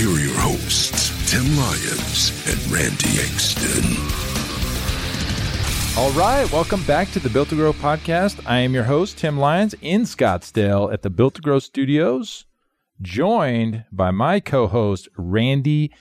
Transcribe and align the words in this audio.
Here 0.00 0.08
are 0.08 0.18
your 0.18 0.38
hosts, 0.40 1.10
Tim 1.30 1.44
Lyons 1.58 2.32
and 2.48 2.72
Randy 2.72 3.20
Exton. 3.20 3.84
All 5.98 6.10
right, 6.12 6.50
welcome 6.50 6.82
back 6.84 7.10
to 7.10 7.20
the 7.20 7.28
Built 7.28 7.50
to 7.50 7.54
Grow 7.54 7.74
podcast. 7.74 8.40
I 8.46 8.60
am 8.60 8.72
your 8.72 8.84
host, 8.84 9.18
Tim 9.18 9.38
Lyons, 9.38 9.74
in 9.82 10.04
Scottsdale 10.04 10.90
at 10.90 11.02
the 11.02 11.10
Built 11.10 11.34
to 11.34 11.42
Grow 11.42 11.58
studios, 11.58 12.46
joined 13.02 13.84
by 13.92 14.10
my 14.10 14.40
co 14.40 14.68
host, 14.68 15.06
Randy 15.18 15.92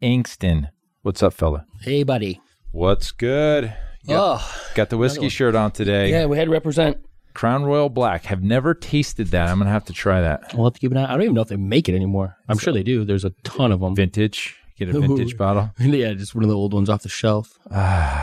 Exton. 0.00 0.68
What's 1.02 1.20
up, 1.20 1.34
fella? 1.34 1.66
Hey, 1.80 2.04
buddy. 2.04 2.40
What's 2.70 3.10
good? 3.10 3.74
Got, 4.06 4.40
Oh, 4.40 4.62
got 4.76 4.90
the 4.90 4.96
whiskey 4.96 5.28
shirt 5.28 5.56
on 5.56 5.72
today. 5.72 6.12
yeah, 6.12 6.26
we 6.26 6.36
had 6.38 6.44
to 6.44 6.52
represent. 6.52 6.98
Crown 7.34 7.64
Royal 7.64 7.88
Black. 7.88 8.24
Have 8.26 8.42
never 8.42 8.74
tasted 8.74 9.28
that. 9.28 9.48
I'm 9.48 9.58
going 9.58 9.66
to 9.66 9.72
have 9.72 9.84
to 9.86 9.92
try 9.92 10.20
that. 10.20 10.54
We'll 10.54 10.66
have 10.66 10.74
to 10.74 10.80
keep 10.80 10.90
an 10.90 10.96
eye. 10.96 11.04
I 11.04 11.12
don't 11.12 11.22
even 11.22 11.34
know 11.34 11.42
if 11.42 11.48
they 11.48 11.56
make 11.56 11.88
it 11.88 11.94
anymore. 11.94 12.36
I'm 12.48 12.58
sure 12.58 12.72
they 12.72 12.82
do. 12.82 13.04
There's 13.04 13.24
a 13.24 13.30
ton 13.44 13.72
of 13.72 13.80
them. 13.80 13.94
Vintage. 13.94 14.56
Get 14.76 14.88
a 14.88 14.98
vintage 14.98 15.36
bottle. 15.36 15.70
yeah, 15.78 16.14
just 16.14 16.34
one 16.34 16.42
of 16.42 16.48
the 16.48 16.56
old 16.56 16.72
ones 16.72 16.88
off 16.88 17.02
the 17.02 17.08
shelf. 17.10 17.58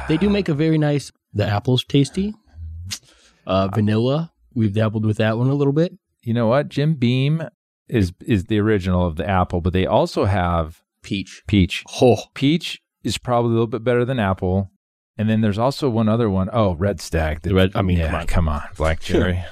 they 0.08 0.18
do 0.18 0.30
make 0.30 0.50
a 0.50 0.54
very 0.54 0.78
nice. 0.78 1.12
The 1.34 1.46
apple's 1.46 1.84
tasty. 1.84 2.34
Uh, 3.46 3.68
vanilla. 3.68 4.32
We've 4.56 4.74
dabbled 4.74 5.06
with 5.06 5.18
that 5.18 5.38
one 5.38 5.50
a 5.50 5.54
little 5.54 5.74
bit. 5.74 5.94
You 6.24 6.34
know 6.34 6.48
what? 6.48 6.70
Jim 6.70 6.96
Beam 6.96 7.44
is 7.88 8.12
is 8.26 8.46
the 8.46 8.60
original 8.60 9.06
of 9.06 9.16
the 9.16 9.30
apple, 9.30 9.62
but 9.62 9.74
they 9.74 9.86
also 9.86 10.26
have 10.26 10.82
Peach. 11.04 11.44
peach. 11.48 11.84
Oh, 12.02 12.18
Peach 12.34 12.82
is 13.04 13.18
probably 13.18 13.52
a 13.52 13.54
little 13.54 13.68
bit 13.68 13.84
better 13.84 14.04
than 14.04 14.20
apple. 14.20 14.72
And 15.18 15.30
then 15.30 15.42
there's 15.42 15.58
also 15.58 15.90
one 15.90 16.08
other 16.08 16.30
one. 16.30 16.50
Oh, 16.54 16.76
Red 16.76 17.02
Stag. 17.02 17.42
The 17.42 17.54
red- 17.54 17.72
I 17.76 17.82
mean, 17.82 17.98
yeah, 17.98 18.26
come 18.26 18.48
on. 18.48 18.64
Black 18.78 19.00
Cherry. 19.00 19.44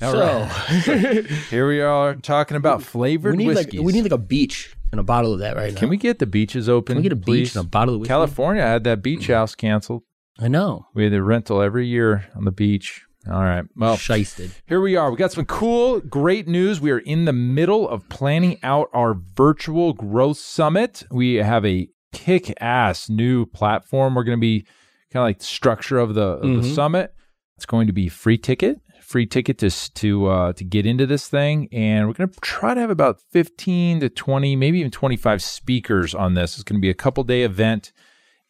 All 0.00 0.12
so 0.12 0.48
right. 0.88 1.26
Here 1.50 1.68
we 1.68 1.80
are 1.80 2.14
talking 2.16 2.56
about 2.56 2.82
flavored 2.82 3.36
we 3.36 3.46
need 3.46 3.54
like 3.54 3.72
we 3.72 3.92
need 3.92 4.02
like 4.02 4.12
a 4.12 4.18
beach 4.18 4.74
and 4.90 5.00
a 5.00 5.04
bottle 5.04 5.32
of 5.32 5.38
that 5.40 5.56
right 5.56 5.72
now. 5.72 5.78
Can 5.78 5.88
we 5.88 5.96
get 5.96 6.18
the 6.18 6.26
beaches 6.26 6.68
open? 6.68 6.94
Can 6.94 6.96
we 6.96 7.02
get 7.04 7.12
a 7.12 7.16
beach 7.16 7.54
and 7.54 7.64
a 7.64 7.68
bottle 7.68 7.94
of 7.94 8.00
whiskey? 8.00 8.08
California 8.08 8.62
had 8.62 8.84
that 8.84 9.02
beach 9.02 9.28
mm. 9.28 9.34
house 9.34 9.54
canceled. 9.54 10.02
I 10.40 10.48
know. 10.48 10.86
We 10.94 11.04
had 11.04 11.12
a 11.12 11.22
rental 11.22 11.62
every 11.62 11.86
year 11.86 12.28
on 12.34 12.44
the 12.44 12.50
beach. 12.50 13.04
All 13.30 13.42
right. 13.42 13.64
Well, 13.76 13.96
Shisted. 13.96 14.50
here 14.66 14.80
we 14.80 14.96
are. 14.96 15.10
We 15.10 15.16
got 15.16 15.30
some 15.30 15.44
cool, 15.44 16.00
great 16.00 16.48
news. 16.48 16.80
We 16.80 16.90
are 16.90 16.98
in 16.98 17.24
the 17.24 17.32
middle 17.32 17.88
of 17.88 18.08
planning 18.08 18.58
out 18.64 18.88
our 18.92 19.14
virtual 19.14 19.92
growth 19.92 20.38
summit. 20.38 21.04
We 21.10 21.34
have 21.34 21.64
a 21.64 21.88
kick 22.12 22.52
ass 22.60 23.08
new 23.08 23.46
platform. 23.46 24.16
We're 24.16 24.24
going 24.24 24.38
to 24.38 24.40
be 24.40 24.66
kind 25.12 25.22
of 25.22 25.28
like 25.28 25.38
the 25.38 25.44
structure 25.44 25.98
of 25.98 26.14
the, 26.14 26.22
of 26.22 26.62
the 26.62 26.74
summit. 26.74 27.14
It's 27.56 27.66
going 27.66 27.86
to 27.86 27.92
be 27.92 28.08
free 28.08 28.38
ticket, 28.38 28.80
free 29.00 29.26
ticket 29.26 29.58
to 29.58 29.70
to 29.70 30.26
uh, 30.26 30.52
to 30.54 30.64
get 30.64 30.86
into 30.86 31.06
this 31.06 31.28
thing, 31.28 31.68
and 31.70 32.08
we're 32.08 32.14
going 32.14 32.30
to 32.30 32.40
try 32.40 32.74
to 32.74 32.80
have 32.80 32.90
about 32.90 33.20
fifteen 33.20 34.00
to 34.00 34.08
twenty, 34.08 34.56
maybe 34.56 34.78
even 34.80 34.90
twenty 34.90 35.16
five 35.16 35.42
speakers 35.42 36.14
on 36.14 36.34
this. 36.34 36.54
It's 36.54 36.64
going 36.64 36.80
to 36.80 36.82
be 36.82 36.90
a 36.90 36.94
couple 36.94 37.22
day 37.22 37.42
event 37.42 37.92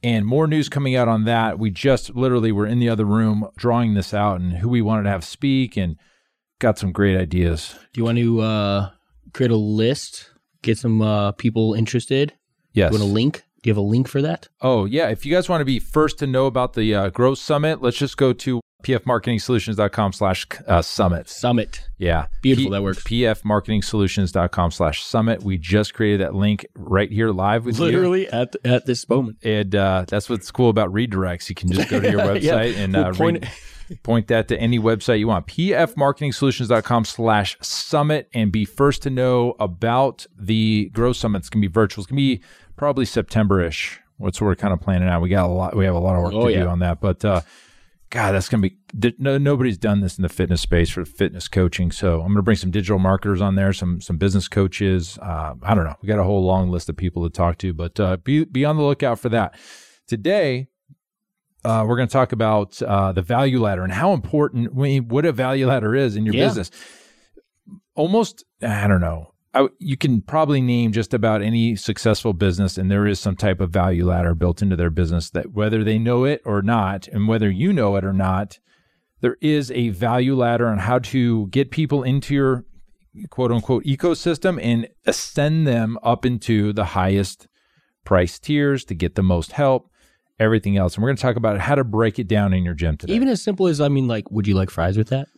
and 0.03 0.27
more 0.27 0.47
news 0.47 0.69
coming 0.69 0.97
out 0.97 1.09
on 1.09 1.25
that. 1.25 1.59
We 1.59 1.71
just 1.71 2.15
literally 2.15 2.53
were 2.53 2.67
in 2.67 2.79
the 2.79 2.89
other 2.89 3.05
room 3.05 3.49
drawing 3.57 3.95
this 3.95 4.15
out 4.15 4.41
and 4.41 4.55
who 4.55 4.69
we 4.69 4.83
wanted 4.83 5.05
to 5.05 5.11
have 5.11 5.25
speak 5.25 5.77
and 5.77 5.97
got 6.59 6.79
some 6.79 6.93
great 6.93 7.17
ideas. 7.17 7.75
Do 7.93 8.01
you 8.01 8.05
want 8.05 8.19
to 8.19 8.41
uh, 8.41 8.91
create 9.33 9.51
a 9.51 9.57
list? 9.57 10.31
Get 10.63 10.79
some 10.79 11.03
uh, 11.03 11.33
people 11.33 11.75
interested. 11.75 12.33
Yes. 12.73 12.93
You 12.93 12.99
want 12.99 13.11
a 13.11 13.13
link? 13.13 13.45
Do 13.63 13.69
you 13.69 13.73
have 13.73 13.79
a 13.79 13.81
link 13.81 14.09
for 14.09 14.21
that? 14.23 14.49
Oh, 14.61 14.87
yeah. 14.87 15.09
If 15.09 15.25
you 15.25 15.33
guys 15.33 15.49
want 15.49 15.61
to 15.61 15.65
be 15.65 15.79
first 15.79 16.19
to 16.19 16.27
know 16.27 16.47
about 16.47 16.73
the 16.73 16.95
uh, 16.95 17.09
Growth 17.11 17.39
Summit, 17.39 17.81
let's 17.81 17.97
just 17.97 18.17
go 18.17 18.33
to 18.33 18.61
pfmarketingsolutions.com 18.83 20.13
slash 20.13 20.47
uh, 20.67 20.83
summit. 20.83 21.29
Summit. 21.29 21.89
Yeah. 21.97 22.27
Beautiful, 22.43 22.73
that 22.73 22.83
works. 22.83 23.05
pfmarketingsolutions.com 23.05 24.71
slash 24.73 25.05
summit. 25.05 25.43
We 25.45 25.59
just 25.59 25.95
created 25.95 26.21
that 26.21 26.35
link 26.35 26.67
right 26.75 27.11
here 27.11 27.31
live 27.31 27.65
with 27.65 27.79
you. 27.79 27.85
Literally 27.85 28.29
at 28.29 28.57
at 28.65 28.87
this 28.87 29.09
moment. 29.09 29.39
And 29.45 29.75
uh, 29.77 30.07
that's 30.09 30.29
what's 30.29 30.51
cool 30.51 30.69
about 30.69 30.93
redirects. 30.93 31.49
You 31.49 31.55
can 31.55 31.71
just 31.71 31.89
go 31.89 32.01
to 32.01 32.11
your 32.11 32.21
Yeah. 32.41 32.55
website 32.55 32.77
and 32.77 32.95
We'll 32.95 33.05
uh, 33.07 33.13
point 33.13 33.43
point, 33.43 34.03
point 34.03 34.27
that 34.29 34.49
to 34.49 34.59
any 34.59 34.81
website 34.81 35.21
you 35.21 35.29
want. 35.29 35.47
pfmarketingsolutions.com 35.47 37.05
slash 37.05 37.57
summit 37.61 38.29
and 38.35 38.51
be 38.51 38.65
first 38.65 39.03
to 39.03 39.11
know 39.11 39.55
about 39.61 40.27
the 40.37 40.91
Growth 40.93 41.17
Summit. 41.17 41.39
It's 41.39 41.49
going 41.51 41.63
to 41.63 41.69
be 41.69 41.73
virtual. 41.73 42.03
It's 42.03 42.11
going 42.11 42.17
to 42.17 42.39
be 42.39 42.43
probably 42.77 43.05
September-ish. 43.05 44.01
What's 44.19 44.41
what 44.41 44.47
we're 44.47 44.55
kind 44.57 44.73
of 44.73 44.81
planning 44.81 45.09
out. 45.09 45.21
We 45.23 45.29
got 45.29 45.47
a 45.47 45.53
lot. 45.53 45.77
We 45.77 45.85
have 45.85 45.95
a 45.95 45.99
lot 45.99 46.17
of 46.17 46.23
work 46.23 46.33
Oh, 46.35 46.47
to 46.47 46.53
yeah. 46.53 46.63
do 46.63 46.69
on 46.69 46.79
that. 46.81 47.01
But 47.01 47.25
uh, 47.25 47.41
God, 48.11 48.33
that's 48.33 48.49
going 48.49 48.63
to 48.63 48.71
be 48.71 49.15
no, 49.19 49.37
nobody's 49.39 49.79
done 49.79 50.01
this 50.01 50.17
in 50.19 50.23
the 50.23 50.29
fitness 50.29 50.61
space 50.61 50.91
for 50.91 51.05
fitness 51.05 51.49
coaching. 51.49 51.91
So 51.91 52.17
I'm 52.21 52.29
going 52.29 52.37
to 52.37 52.43
bring 52.43 52.57
some 52.57 52.71
digital 52.71 52.99
marketers 53.01 53.41
on 53.41 53.57
there, 53.57 53.73
some 53.73 54.01
some 54.01 54.19
business 54.19 54.47
coaches. 54.49 55.19
Uh, 55.21 55.55
I 55.63 55.75
don't 55.75 55.85
know. 55.85 55.97
We 56.03 56.07
got 56.09 56.19
a 56.21 56.25
whole 56.25 56.45
long 56.45 56.69
list 56.71 56.89
of 56.89 56.97
people 56.97 57.25
to 57.25 57.31
talk 57.31 57.59
to, 57.59 57.73
but 57.73 57.99
uh, 57.99 58.19
be 58.19 58.45
be 58.45 58.65
on 58.65 58.77
the 58.77 58.83
lookout 58.85 59.19
for 59.19 59.29
that. 59.31 59.57
Today, 60.07 60.69
uh, 61.65 61.85
we're 61.89 61.97
going 61.97 62.09
to 62.09 62.13
talk 62.13 62.33
about 62.33 62.81
uh, 62.83 63.11
the 63.13 63.23
value 63.23 63.61
ladder 63.61 63.83
and 63.83 63.93
how 63.93 64.13
important 64.13 64.73
what 64.75 65.25
a 65.25 65.33
value 65.33 65.67
ladder 65.67 65.97
is 65.97 66.15
in 66.17 66.27
your 66.27 66.35
Yeah. 66.35 66.47
business. 66.47 66.71
Almost, 67.95 68.45
I 68.63 68.87
don't 68.87 69.01
know. 69.01 69.32
I, 69.55 69.69
you 69.79 69.97
can 69.97 70.23
probably 70.23 70.63
name 70.63 70.93
just 70.93 71.13
about 71.13 71.43
any 71.43 71.77
successful 71.77 72.33
business, 72.33 72.79
and 72.79 72.91
there 72.91 73.07
is 73.07 73.21
some 73.21 73.37
type 73.37 73.61
of 73.61 73.71
value 73.71 74.07
ladder 74.07 74.35
built 74.35 74.63
into 74.63 74.77
their 74.77 74.91
business 74.91 75.31
that 75.31 75.53
whether 75.53 75.85
they 75.85 75.99
know 75.99 76.25
it 76.25 76.41
or 76.45 76.63
not, 76.63 77.07
and 77.09 77.29
whether 77.29 77.51
you 77.51 77.73
know 77.73 77.97
it 77.97 78.05
or 78.05 78.15
not, 78.15 78.59
there 79.21 79.37
is 79.41 79.71
a 79.73 79.91
value 79.91 80.35
ladder 80.35 80.69
on 80.69 80.79
how 80.79 80.99
to 80.99 81.47
get 81.49 81.71
people 81.71 82.03
into 82.03 82.35
your 82.35 82.65
quote 83.31 83.53
unquote 83.53 83.85
ecosystem 83.85 84.59
and 84.63 84.89
ascend 85.07 85.67
them 85.67 85.99
up 86.03 86.25
into 86.25 86.73
the 86.73 86.85
highest 86.85 87.47
price 88.05 88.39
tiers 88.39 88.85
to 88.87 88.95
get 88.95 89.15
the 89.15 89.23
most 89.23 89.53
help, 89.53 89.91
everything 90.41 90.77
else. 90.77 90.95
And 90.95 91.03
we're 91.03 91.11
going 91.11 91.17
to 91.17 91.23
talk 91.23 91.37
about 91.37 91.61
how 91.61 91.75
to 91.75 91.85
break 91.85 92.19
it 92.19 92.27
down 92.27 92.53
in 92.53 92.65
your 92.65 92.75
gym 92.75 92.97
today. 92.97 93.15
Even 93.15 93.29
as 93.29 93.43
simple 93.43 93.67
as 93.67 93.81
I 93.81 93.89
mean, 93.89 94.09
like, 94.09 94.31
would 94.31 94.47
you 94.47 94.55
like 94.55 94.71
fries 94.71 94.97
with 94.97 95.09
that? 95.09 95.29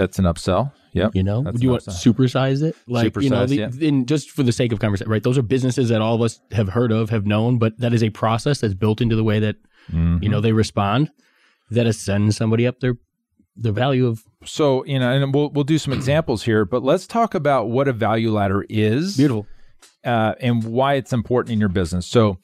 That's 0.00 0.18
an 0.18 0.24
upsell. 0.24 0.72
Yeah. 0.92 1.10
You 1.12 1.22
know, 1.22 1.40
would 1.42 1.62
you 1.62 1.70
want 1.70 1.82
upsell. 1.84 2.14
supersize 2.14 2.62
it? 2.62 2.74
Like, 2.88 3.14
you 3.20 3.28
know, 3.28 3.44
Supersize, 3.44 3.72
the, 3.78 3.86
in 3.88 4.06
just 4.06 4.30
for 4.30 4.42
the 4.42 4.50
sake 4.50 4.72
of 4.72 4.80
conversation, 4.80 5.10
right? 5.10 5.22
Those 5.22 5.36
are 5.36 5.42
businesses 5.42 5.90
that 5.90 6.00
all 6.00 6.14
of 6.14 6.22
us 6.22 6.40
have 6.52 6.68
heard 6.70 6.90
of, 6.90 7.10
have 7.10 7.26
known, 7.26 7.58
but 7.58 7.78
that 7.78 7.92
is 7.92 8.02
a 8.02 8.08
process 8.10 8.60
that's 8.62 8.74
built 8.74 9.00
into 9.02 9.14
the 9.14 9.22
way 9.24 9.38
that 9.40 9.56
Mhm. 9.92 10.22
you 10.22 10.28
know 10.28 10.40
they 10.40 10.52
respond. 10.52 11.10
That 11.70 11.86
ascends 11.86 12.36
somebody 12.36 12.66
up 12.66 12.80
their 12.80 12.96
the 13.56 13.72
value 13.72 14.06
of 14.06 14.24
So, 14.44 14.84
you 14.86 14.98
know, 14.98 15.10
and 15.12 15.34
we'll 15.34 15.50
we'll 15.50 15.64
do 15.64 15.76
some 15.78 15.92
examples 15.92 16.42
here, 16.44 16.64
but 16.64 16.82
let's 16.82 17.06
talk 17.06 17.34
about 17.34 17.68
what 17.68 17.86
a 17.86 17.92
value 17.92 18.32
ladder 18.32 18.64
is. 18.70 19.16
beautiful. 19.18 19.46
uh, 20.04 20.34
and 20.40 20.64
why 20.64 20.94
it's 20.94 21.12
important 21.12 21.52
in 21.52 21.60
your 21.60 21.68
business. 21.68 22.06
So, 22.06 22.38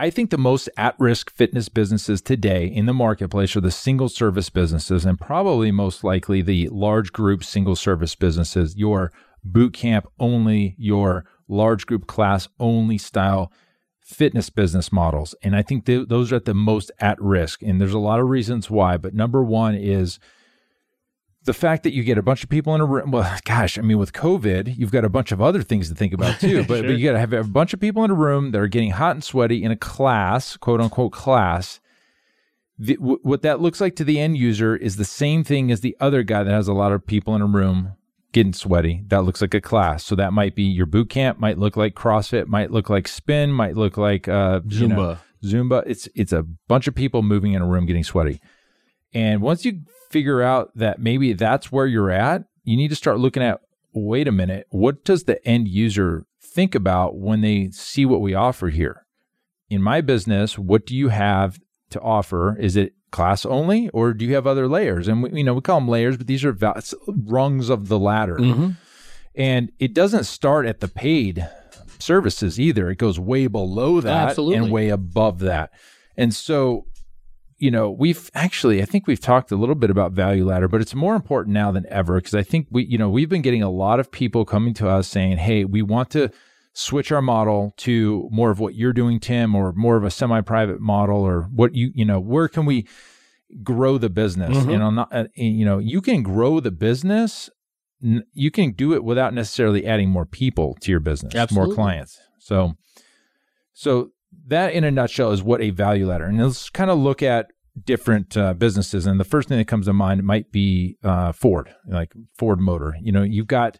I 0.00 0.08
think 0.08 0.30
the 0.30 0.38
most 0.38 0.70
at 0.78 0.94
risk 0.98 1.30
fitness 1.30 1.68
businesses 1.68 2.22
today 2.22 2.64
in 2.64 2.86
the 2.86 2.94
marketplace 2.94 3.54
are 3.54 3.60
the 3.60 3.70
single 3.70 4.08
service 4.08 4.48
businesses, 4.48 5.04
and 5.04 5.20
probably 5.20 5.70
most 5.70 6.02
likely 6.02 6.40
the 6.40 6.70
large 6.70 7.12
group 7.12 7.44
single 7.44 7.76
service 7.76 8.14
businesses, 8.14 8.78
your 8.78 9.12
boot 9.44 9.74
camp 9.74 10.06
only, 10.18 10.74
your 10.78 11.26
large 11.48 11.84
group 11.84 12.06
class 12.06 12.48
only 12.58 12.96
style 12.96 13.52
fitness 14.00 14.48
business 14.48 14.90
models. 14.90 15.34
And 15.42 15.54
I 15.54 15.60
think 15.60 15.84
th- 15.84 16.08
those 16.08 16.32
are 16.32 16.36
at 16.36 16.46
the 16.46 16.54
most 16.54 16.90
at 16.98 17.20
risk. 17.20 17.60
And 17.60 17.78
there's 17.78 17.92
a 17.92 17.98
lot 17.98 18.20
of 18.20 18.30
reasons 18.30 18.70
why, 18.70 18.96
but 18.96 19.12
number 19.12 19.44
one 19.44 19.74
is 19.74 20.18
the 21.44 21.54
fact 21.54 21.84
that 21.84 21.92
you 21.94 22.02
get 22.02 22.18
a 22.18 22.22
bunch 22.22 22.42
of 22.42 22.50
people 22.50 22.74
in 22.74 22.80
a 22.80 22.84
room. 22.84 23.10
Well, 23.10 23.38
gosh, 23.44 23.78
I 23.78 23.82
mean, 23.82 23.98
with 23.98 24.12
COVID, 24.12 24.76
you've 24.76 24.92
got 24.92 25.04
a 25.04 25.08
bunch 25.08 25.32
of 25.32 25.40
other 25.40 25.62
things 25.62 25.88
to 25.88 25.94
think 25.94 26.12
about 26.12 26.40
too. 26.40 26.64
But, 26.64 26.82
but 26.82 26.98
you 26.98 27.04
got 27.06 27.12
to 27.12 27.18
have 27.18 27.32
a 27.32 27.44
bunch 27.44 27.72
of 27.72 27.80
people 27.80 28.04
in 28.04 28.10
a 28.10 28.14
room 28.14 28.50
that 28.52 28.60
are 28.60 28.68
getting 28.68 28.90
hot 28.90 29.12
and 29.12 29.24
sweaty 29.24 29.62
in 29.62 29.70
a 29.70 29.76
class, 29.76 30.56
quote 30.56 30.80
unquote 30.80 31.12
class. 31.12 31.80
The, 32.78 32.96
w- 32.96 33.20
what 33.22 33.42
that 33.42 33.60
looks 33.60 33.80
like 33.80 33.94
to 33.96 34.04
the 34.04 34.18
end 34.18 34.38
user 34.38 34.74
is 34.74 34.96
the 34.96 35.04
same 35.04 35.44
thing 35.44 35.70
as 35.70 35.80
the 35.80 35.96
other 36.00 36.22
guy 36.22 36.42
that 36.42 36.50
has 36.50 36.68
a 36.68 36.72
lot 36.72 36.92
of 36.92 37.06
people 37.06 37.34
in 37.34 37.42
a 37.42 37.46
room 37.46 37.92
getting 38.32 38.54
sweaty. 38.54 39.02
That 39.08 39.22
looks 39.22 39.40
like 39.42 39.54
a 39.54 39.60
class. 39.60 40.04
So 40.04 40.14
that 40.14 40.32
might 40.32 40.54
be 40.54 40.62
your 40.62 40.86
boot 40.86 41.10
camp, 41.10 41.38
might 41.38 41.58
look 41.58 41.76
like 41.76 41.94
CrossFit, 41.94 42.46
might 42.46 42.70
look 42.70 42.88
like 42.88 43.08
spin, 43.08 43.52
might 43.52 43.76
look 43.76 43.96
like 43.96 44.28
uh, 44.28 44.60
you 44.66 44.88
know, 44.88 45.18
Zumba. 45.42 45.82
It's 45.86 46.08
it's 46.14 46.32
a 46.32 46.42
bunch 46.68 46.86
of 46.86 46.94
people 46.94 47.22
moving 47.22 47.52
in 47.52 47.62
a 47.62 47.66
room 47.66 47.86
getting 47.86 48.04
sweaty. 48.04 48.40
And 49.12 49.42
once 49.42 49.64
you 49.64 49.82
figure 50.10 50.42
out 50.42 50.70
that 50.76 51.00
maybe 51.00 51.32
that's 51.32 51.72
where 51.72 51.86
you're 51.86 52.10
at, 52.10 52.44
you 52.64 52.76
need 52.76 52.88
to 52.88 52.96
start 52.96 53.18
looking 53.18 53.42
at 53.42 53.60
wait 53.92 54.28
a 54.28 54.32
minute, 54.32 54.66
what 54.70 55.04
does 55.04 55.24
the 55.24 55.44
end 55.46 55.66
user 55.66 56.24
think 56.50 56.74
about 56.74 57.16
when 57.16 57.40
they 57.40 57.70
see 57.70 58.04
what 58.04 58.20
we 58.20 58.34
offer 58.34 58.68
here. 58.68 59.06
In 59.68 59.82
my 59.82 60.00
business, 60.00 60.58
what 60.58 60.84
do 60.84 60.96
you 60.96 61.08
have 61.08 61.58
to 61.90 62.00
offer? 62.00 62.56
Is 62.58 62.76
it 62.76 62.94
class 63.12 63.46
only, 63.46 63.88
or 63.90 64.12
do 64.12 64.24
you 64.24 64.34
have 64.34 64.46
other 64.46 64.68
layers? 64.68 65.06
And 65.08 65.22
we, 65.22 65.30
you 65.32 65.44
know, 65.44 65.54
we 65.54 65.60
call 65.60 65.80
them 65.80 65.88
layers, 65.88 66.16
but 66.16 66.26
these 66.26 66.44
are 66.44 66.52
val- 66.52 66.80
rungs 67.06 67.68
of 67.68 67.88
the 67.88 67.98
ladder. 67.98 68.36
Mm-hmm. 68.36 68.70
And 69.36 69.70
it 69.78 69.94
doesn't 69.94 70.24
start 70.24 70.66
at 70.66 70.80
the 70.80 70.88
paid 70.88 71.48
services 71.98 72.58
either. 72.58 72.90
It 72.90 72.98
goes 72.98 73.20
way 73.20 73.46
below 73.46 74.00
that 74.00 74.30
Absolutely. 74.30 74.56
and 74.56 74.72
way 74.72 74.88
above 74.88 75.38
that. 75.40 75.70
And 76.16 76.34
so, 76.34 76.86
you 77.60 77.70
know, 77.70 77.90
we've 77.90 78.30
actually, 78.34 78.82
I 78.82 78.86
think 78.86 79.06
we've 79.06 79.20
talked 79.20 79.52
a 79.52 79.56
little 79.56 79.74
bit 79.74 79.90
about 79.90 80.12
value 80.12 80.44
ladder, 80.46 80.66
but 80.66 80.80
it's 80.80 80.94
more 80.94 81.14
important 81.14 81.52
now 81.54 81.70
than 81.70 81.84
ever 81.90 82.16
because 82.16 82.34
I 82.34 82.42
think 82.42 82.66
we, 82.70 82.84
you 82.84 82.98
know, 82.98 83.10
we've 83.10 83.28
been 83.28 83.42
getting 83.42 83.62
a 83.62 83.70
lot 83.70 84.00
of 84.00 84.10
people 84.10 84.44
coming 84.44 84.74
to 84.74 84.88
us 84.88 85.06
saying, 85.06 85.36
hey, 85.38 85.64
we 85.64 85.82
want 85.82 86.10
to 86.10 86.30
switch 86.72 87.12
our 87.12 87.20
model 87.20 87.74
to 87.76 88.28
more 88.32 88.50
of 88.50 88.60
what 88.60 88.74
you're 88.74 88.92
doing, 88.94 89.20
Tim, 89.20 89.54
or 89.54 89.72
more 89.72 89.96
of 89.96 90.04
a 90.04 90.10
semi 90.10 90.40
private 90.40 90.80
model, 90.80 91.18
or 91.20 91.42
what 91.54 91.74
you, 91.74 91.92
you 91.94 92.04
know, 92.04 92.18
where 92.18 92.48
can 92.48 92.64
we 92.64 92.86
grow 93.62 93.98
the 93.98 94.08
business? 94.10 94.56
Mhm. 94.56 94.74
And 94.74 94.82
I'm 94.82 94.94
not, 94.94 95.08
uh, 95.12 95.24
you 95.34 95.64
know, 95.64 95.78
you 95.78 96.00
can 96.00 96.22
grow 96.22 96.60
the 96.60 96.70
business 96.70 97.50
n- 98.02 98.24
you 98.32 98.50
can 98.50 98.72
do 98.72 98.94
it 98.94 99.04
without 99.04 99.34
necessarily 99.34 99.86
adding 99.86 100.08
more 100.08 100.24
people 100.24 100.74
to 100.80 100.90
your 100.90 101.00
business, 101.00 101.34
Absolutely. 101.34 101.68
more 101.68 101.74
clients. 101.74 102.18
So, 102.38 102.76
so 103.74 104.12
that 104.46 104.72
in 104.72 104.84
a 104.84 104.90
nutshell 104.90 105.32
is 105.32 105.42
what 105.42 105.60
a 105.60 105.70
value 105.70 106.06
ladder. 106.08 106.24
And 106.24 106.42
let's 106.42 106.70
kind 106.70 106.90
of 106.90 106.98
look 106.98 107.22
at 107.22 107.46
different 107.84 108.36
uh, 108.36 108.54
businesses. 108.54 109.06
And 109.06 109.18
the 109.20 109.24
first 109.24 109.48
thing 109.48 109.58
that 109.58 109.66
comes 109.68 109.86
to 109.86 109.92
mind 109.92 110.22
might 110.24 110.50
be 110.52 110.96
uh, 111.02 111.32
Ford, 111.32 111.74
like 111.86 112.12
Ford 112.36 112.60
Motor. 112.60 112.96
You 113.00 113.12
know, 113.12 113.22
you've 113.22 113.46
got 113.46 113.78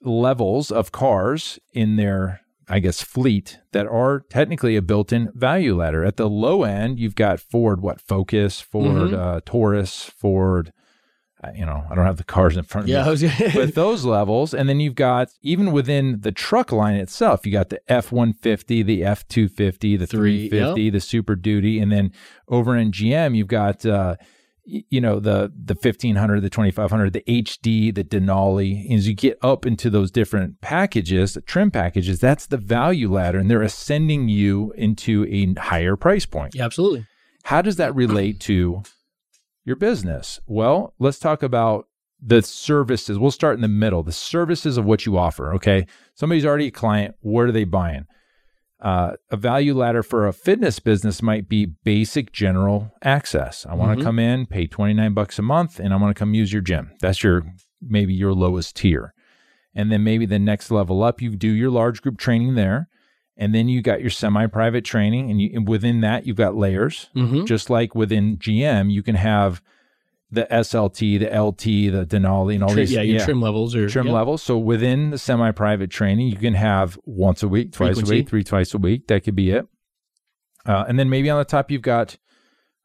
levels 0.00 0.70
of 0.70 0.92
cars 0.92 1.58
in 1.72 1.96
their 1.96 2.40
I 2.68 2.78
guess 2.78 3.02
fleet 3.02 3.58
that 3.72 3.86
are 3.86 4.20
technically 4.30 4.76
a 4.76 4.82
built-in 4.82 5.30
value 5.34 5.76
ladder. 5.76 6.04
At 6.04 6.16
the 6.16 6.28
low 6.28 6.62
end, 6.62 6.98
you've 6.98 7.16
got 7.16 7.40
Ford, 7.40 7.82
what 7.82 8.00
Focus, 8.00 8.60
Ford 8.60 9.10
Mhm. 9.10 9.14
uh, 9.14 9.40
Taurus, 9.44 10.04
Ford. 10.04 10.72
You 11.56 11.66
know, 11.66 11.84
I 11.90 11.94
don't 11.94 12.06
have 12.06 12.18
the 12.18 12.24
cars 12.24 12.56
in 12.56 12.62
front 12.62 12.84
of 12.84 12.88
me 12.88 12.92
Yeah, 12.92 13.02
but 13.54 13.74
those 13.74 14.04
levels, 14.04 14.54
and 14.54 14.68
then 14.68 14.78
you've 14.78 14.94
got 14.94 15.28
even 15.42 15.72
within 15.72 16.20
the 16.20 16.30
truck 16.32 16.70
line 16.70 16.94
itself, 16.94 17.44
you 17.44 17.52
got 17.52 17.68
the 17.68 17.80
F 17.90 18.12
one 18.12 18.32
fifty, 18.32 18.82
the 18.82 19.04
F 19.04 19.26
two 19.26 19.48
fifty, 19.48 19.96
the 19.96 20.06
Three, 20.06 20.48
fifty, 20.48 20.88
the 20.90 21.00
Super 21.00 21.34
Duty, 21.34 21.80
and 21.80 21.90
then 21.90 22.12
over 22.48 22.76
in 22.76 22.92
GM, 22.92 23.36
you've 23.36 23.48
got 23.48 23.84
uh, 23.84 24.16
you 24.64 25.00
know 25.00 25.18
the 25.18 25.52
the 25.52 25.74
fifteen 25.74 26.16
hundred, 26.16 26.42
the 26.42 26.50
twenty 26.50 26.70
five 26.70 26.90
hundred, 26.90 27.12
the 27.12 27.24
HD, 27.26 27.92
the 27.92 28.04
Denali. 28.04 28.94
As 28.94 29.08
you 29.08 29.14
get 29.14 29.38
up 29.42 29.66
into 29.66 29.90
those 29.90 30.12
different 30.12 30.60
packages, 30.60 31.34
the 31.34 31.40
trim 31.40 31.72
packages, 31.72 32.20
that's 32.20 32.46
the 32.46 32.56
value 32.56 33.12
ladder, 33.12 33.38
and 33.38 33.50
they're 33.50 33.62
ascending 33.62 34.28
you 34.28 34.72
into 34.76 35.26
a 35.28 35.60
higher 35.60 35.96
price 35.96 36.26
point. 36.26 36.54
Yeah, 36.54 36.64
absolutely. 36.64 37.06
How 37.44 37.62
does 37.62 37.76
that 37.76 37.94
relate 37.96 38.38
to 38.40 38.84
your 39.64 39.76
business? 39.76 40.40
Well, 40.46 40.94
let's 40.98 41.18
talk 41.18 41.42
about 41.42 41.86
the 42.20 42.42
services. 42.42 43.18
We'll 43.18 43.30
start 43.30 43.56
in 43.56 43.62
the 43.62 43.68
middle. 43.68 44.02
The 44.02 44.12
services 44.12 44.76
of 44.76 44.84
what 44.84 45.06
you 45.06 45.16
offer. 45.18 45.52
Okay. 45.54 45.86
Somebody's 46.14 46.46
already 46.46 46.68
a 46.68 46.70
client. 46.72 47.14
What 47.20 47.42
are 47.46 47.52
they 47.52 47.64
buying? 47.64 48.06
Uh, 48.80 49.12
a 49.30 49.36
value 49.36 49.74
ladder 49.74 50.02
for 50.02 50.26
a 50.26 50.32
fitness 50.32 50.80
business 50.80 51.22
might 51.22 51.48
be 51.48 51.66
basic 51.84 52.32
general 52.32 52.92
access. 53.04 53.64
I 53.68 53.74
want 53.74 53.92
to 53.96 54.00
Mhm. 54.00 54.04
come 54.04 54.18
in, 54.18 54.46
pay 54.46 54.66
29 54.66 55.14
bucks 55.14 55.38
a 55.38 55.42
month, 55.42 55.78
and 55.78 55.92
I 55.92 55.96
want 55.96 56.14
to 56.14 56.18
come 56.18 56.34
use 56.34 56.52
your 56.52 56.62
gym. 56.62 56.90
That's 57.00 57.22
your 57.22 57.44
maybe 57.80 58.12
your 58.12 58.32
lowest 58.34 58.76
tier. 58.76 59.14
And 59.74 59.90
then 59.90 60.02
maybe 60.04 60.26
the 60.26 60.38
next 60.40 60.70
level 60.70 61.02
up, 61.02 61.22
you 61.22 61.30
do 61.36 61.48
your 61.50 61.70
large 61.70 62.02
group 62.02 62.18
training 62.18 62.56
there. 62.56 62.88
And 63.36 63.54
then 63.54 63.68
you 63.68 63.80
got 63.82 64.00
your 64.00 64.10
semi 64.10 64.46
private 64.46 64.84
training. 64.84 65.30
And, 65.30 65.40
you, 65.40 65.50
and 65.54 65.66
within 65.68 66.00
that, 66.02 66.26
you've 66.26 66.36
got 66.36 66.54
layers 66.54 67.08
Mm-hmm. 67.16 67.44
just 67.46 67.70
like 67.70 67.94
within 67.94 68.36
GM, 68.36 68.92
you 68.92 69.02
can 69.02 69.14
have 69.14 69.62
the 70.30 70.46
SLT, 70.50 71.18
the 71.20 71.38
LT, 71.40 71.62
the 71.92 72.06
Denali, 72.06 72.54
and 72.54 72.62
all 72.64 72.72
these 72.74 72.90
yeah, 72.92 73.02
your 73.02 73.20
trim 73.20 73.40
levels 73.42 73.74
or 73.76 73.88
trim 73.88 74.06
yeah. 74.06 74.12
levels. 74.14 74.42
So 74.42 74.56
within 74.56 75.10
the 75.10 75.18
semi-private 75.18 75.90
training, 75.90 76.28
you 76.28 76.36
can 76.36 76.54
have 76.54 76.98
once 77.04 77.42
a 77.42 77.48
week, 77.48 77.72
twice 77.72 77.98
a 78.00 78.04
week, 78.06 78.28
three 78.30 78.42
twice 78.42 78.72
a 78.72 78.78
week. 78.78 79.08
That 79.08 79.24
could 79.24 79.36
be 79.36 79.50
it. 79.50 79.66
Uh, 80.64 80.84
and 80.88 80.98
then 80.98 81.10
maybe 81.10 81.28
on 81.28 81.38
the 81.38 81.44
top 81.44 81.70
you've 81.70 81.82
got, 81.82 82.16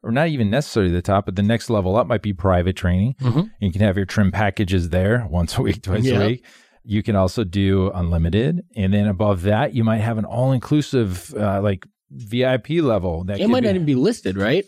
or 0.02 0.10
not 0.10 0.28
even 0.28 0.50
necessarily 0.50 0.92
the 0.92 1.00
top, 1.02 1.24
but 1.26 1.36
the 1.36 1.42
next 1.42 1.70
level 1.70 1.96
up 1.96 2.06
might 2.06 2.22
be 2.22 2.32
private 2.32 2.76
training. 2.76 3.14
Mhm. 3.20 3.50
You 3.60 3.72
can 3.72 3.80
have 3.82 3.96
your 3.96 4.06
trim 4.06 4.30
packages 4.32 4.90
there 4.90 5.26
once 5.30 5.56
a 5.56 5.62
week, 5.62 5.82
twice 5.82 6.04
Yeah. 6.04 6.20
a 6.20 6.26
week. 6.26 6.44
You 6.90 7.02
can 7.02 7.16
also 7.16 7.44
do 7.44 7.90
unlimited, 7.92 8.64
and 8.74 8.94
then 8.94 9.06
above 9.06 9.42
that, 9.42 9.74
you 9.74 9.84
might 9.84 9.98
have 9.98 10.16
an 10.16 10.24
all-inclusive 10.24 11.34
uh, 11.34 11.60
like 11.60 11.86
VIP 12.10 12.70
level 12.80 13.24
that 13.24 13.40
It 13.40 13.48
might 13.48 13.60
be, 13.60 13.66
not 13.66 13.74
even 13.74 13.84
be 13.84 13.94
listed, 13.94 14.38
right? 14.38 14.64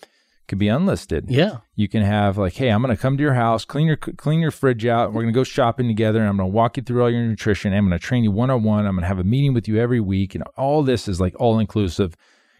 could 0.47 0.59
be 0.59 0.67
unlisted 0.69 1.31
Yeah. 1.31 1.59
you 1.77 1.87
can 1.87 2.03
have 2.03 2.37
like 2.37 2.55
hey 2.55 2.71
i'm 2.71 2.83
going 2.83 2.93
to 2.93 3.01
come 3.01 3.17
to 3.17 3.23
your 3.23 3.35
house 3.35 3.65
clean 3.65 3.87
your 3.87 3.97
clean 3.97 4.41
your 4.41 4.51
fridge 4.51 4.85
out 4.85 5.13
we're 5.13 5.23
going 5.23 5.33
to 5.33 5.39
go 5.39 5.45
shopping 5.45 5.87
together 5.87 6.19
and 6.19 6.29
i'm 6.29 6.37
going 6.37 6.51
to 6.51 6.53
walk 6.53 6.77
you 6.77 6.83
through 6.83 7.05
all 7.05 7.09
your 7.09 7.23
nutrition 7.23 7.73
i'm 7.73 7.87
going 7.89 7.97
to 7.97 8.05
train 8.05 8.25
you 8.25 8.33
one-on-one 8.33 8.85
i'm 8.85 8.97
going 8.97 9.03
to 9.03 9.07
have 9.07 9.21
a 9.21 9.25
meeting 9.25 9.55
with 9.55 9.69
you 9.69 9.79
every 9.79 10.01
week 10.01 10.35
and 10.35 10.43
all 10.57 10.83
this 10.83 11.07
is 11.07 11.21
like 11.21 11.37
all 11.41 11.61
inclusive 11.61 12.17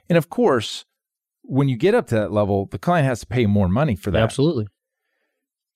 and 0.09 0.17
of 0.17 0.31
course 0.31 0.85
when 1.43 1.69
you 1.69 1.77
get 1.77 1.93
up 1.97 2.07
to 2.07 2.15
that 2.15 2.31
level 2.31 2.67
the 2.67 2.79
client 2.79 3.09
has 3.09 3.19
to 3.19 3.27
pay 3.27 3.45
more 3.45 3.69
money 3.69 3.97
for 3.97 4.13
that 4.13 4.23
Absolutely. 4.23 4.69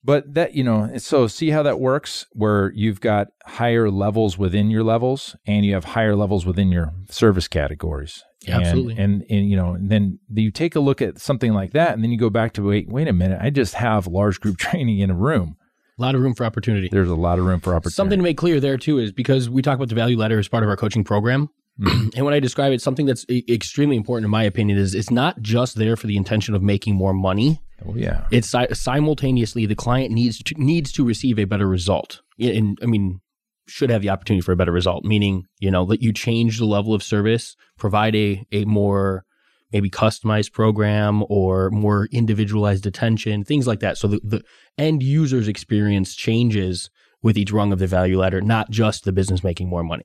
But 0.04 0.34
that 0.34 0.54
you 0.54 0.62
know 0.62 0.96
so 0.98 1.26
see 1.26 1.50
how 1.50 1.62
that 1.62 1.80
works 1.80 2.26
where 2.32 2.70
you've 2.74 3.00
got 3.00 3.28
higher 3.46 3.90
levels 3.90 4.36
within 4.38 4.70
your 4.70 4.84
levels 4.84 5.34
and 5.46 5.64
you 5.64 5.72
have 5.74 5.84
higher 5.84 6.14
levels 6.14 6.44
within 6.46 6.70
your 6.70 6.92
service 7.10 7.48
categories 7.48 8.22
Yeah, 8.42 8.56
and, 8.56 8.64
absolutely. 8.66 8.96
and 9.02 9.24
and 9.30 9.48
you 9.50 9.56
know 9.56 9.72
and 9.72 9.90
then 9.90 10.18
you 10.32 10.50
take 10.50 10.76
a 10.76 10.80
look 10.80 11.00
at 11.02 11.18
something 11.18 11.52
like 11.52 11.72
that 11.72 11.94
and 11.94 12.02
then 12.04 12.10
you 12.12 12.18
go 12.18 12.30
back 12.30 12.52
to 12.54 12.62
wait 12.66 12.88
wait 12.88 13.08
a 13.08 13.12
minute 13.12 13.38
i 13.42 13.50
just 13.50 13.74
have 13.74 14.06
large 14.06 14.40
group 14.40 14.58
training 14.66 14.98
in 14.98 15.10
a 15.10 15.14
room 15.14 15.56
A 15.98 16.02
lot 16.02 16.14
of 16.14 16.20
room 16.20 16.34
for 16.34 16.44
opportunity. 16.44 16.88
there's 16.90 17.08
a 17.08 17.14
lot 17.14 17.38
of 17.38 17.46
room 17.46 17.60
for 17.60 17.74
opportunity 17.74 17.94
Something 17.94 18.18
to 18.18 18.22
make 18.22 18.36
clear 18.36 18.60
there 18.60 18.76
too 18.78 18.98
is 18.98 19.10
because 19.12 19.48
we 19.48 19.62
talk 19.62 19.76
about 19.76 19.88
the 19.88 19.94
value 19.94 20.18
ladder 20.18 20.38
as 20.38 20.48
part 20.48 20.62
of 20.64 20.68
our 20.68 20.76
coaching 20.76 21.04
program. 21.04 21.48
Mm-hmm. 21.80 22.08
and 22.16 22.24
when 22.24 22.34
I 22.34 22.40
describe 22.40 22.72
it, 22.72 22.80
something 22.80 23.06
that's 23.06 23.26
extremely 23.28 23.96
important 23.96 24.24
in 24.24 24.30
my 24.30 24.44
opinion 24.44 24.78
is 24.78 24.94
it's 24.94 25.10
not 25.10 25.40
just 25.42 25.76
there 25.76 25.96
for 25.96 26.06
the 26.06 26.16
intention 26.16 26.54
of 26.54 26.62
making 26.62 26.94
more 26.94 27.12
money. 27.14 27.60
oh 27.86 27.94
yeah 27.96 28.26
It's 28.30 28.48
si- 28.50 28.72
simultaneously 28.74 29.66
the 29.66 29.74
client 29.74 30.12
needs 30.12 30.42
to 30.42 30.54
needs 30.56 30.92
to 30.92 31.04
receive 31.04 31.38
a 31.38 31.44
better 31.44 31.66
result. 31.68 32.22
And 32.38 32.78
I 32.82 32.86
mean, 32.86 33.20
should 33.66 33.90
have 33.90 34.02
the 34.02 34.10
opportunity 34.10 34.42
for 34.42 34.52
a 34.52 34.56
better 34.56 34.72
result, 34.72 35.04
meaning 35.04 35.46
you 35.58 35.70
know 35.70 35.84
that 35.86 36.02
you 36.02 36.12
change 36.12 36.58
the 36.58 36.66
level 36.66 36.94
of 36.94 37.02
service, 37.02 37.56
provide 37.78 38.14
a 38.14 38.44
a 38.52 38.64
more 38.66 39.24
maybe 39.72 39.90
customized 39.90 40.52
program 40.52 41.24
or 41.28 41.68
more 41.70 42.06
individualized 42.12 42.86
attention, 42.86 43.42
things 43.42 43.66
like 43.66 43.80
that. 43.80 43.98
So 43.98 44.06
the, 44.06 44.20
the 44.22 44.42
end 44.78 45.02
user's 45.02 45.48
experience 45.48 46.14
changes 46.14 46.90
with 47.22 47.36
each 47.36 47.50
rung 47.50 47.72
of 47.72 47.80
the 47.80 47.88
value 47.88 48.20
ladder, 48.20 48.40
not 48.40 48.70
just 48.70 49.04
the 49.04 49.12
business 49.12 49.42
making 49.42 49.68
more 49.68 49.82
money. 49.82 50.04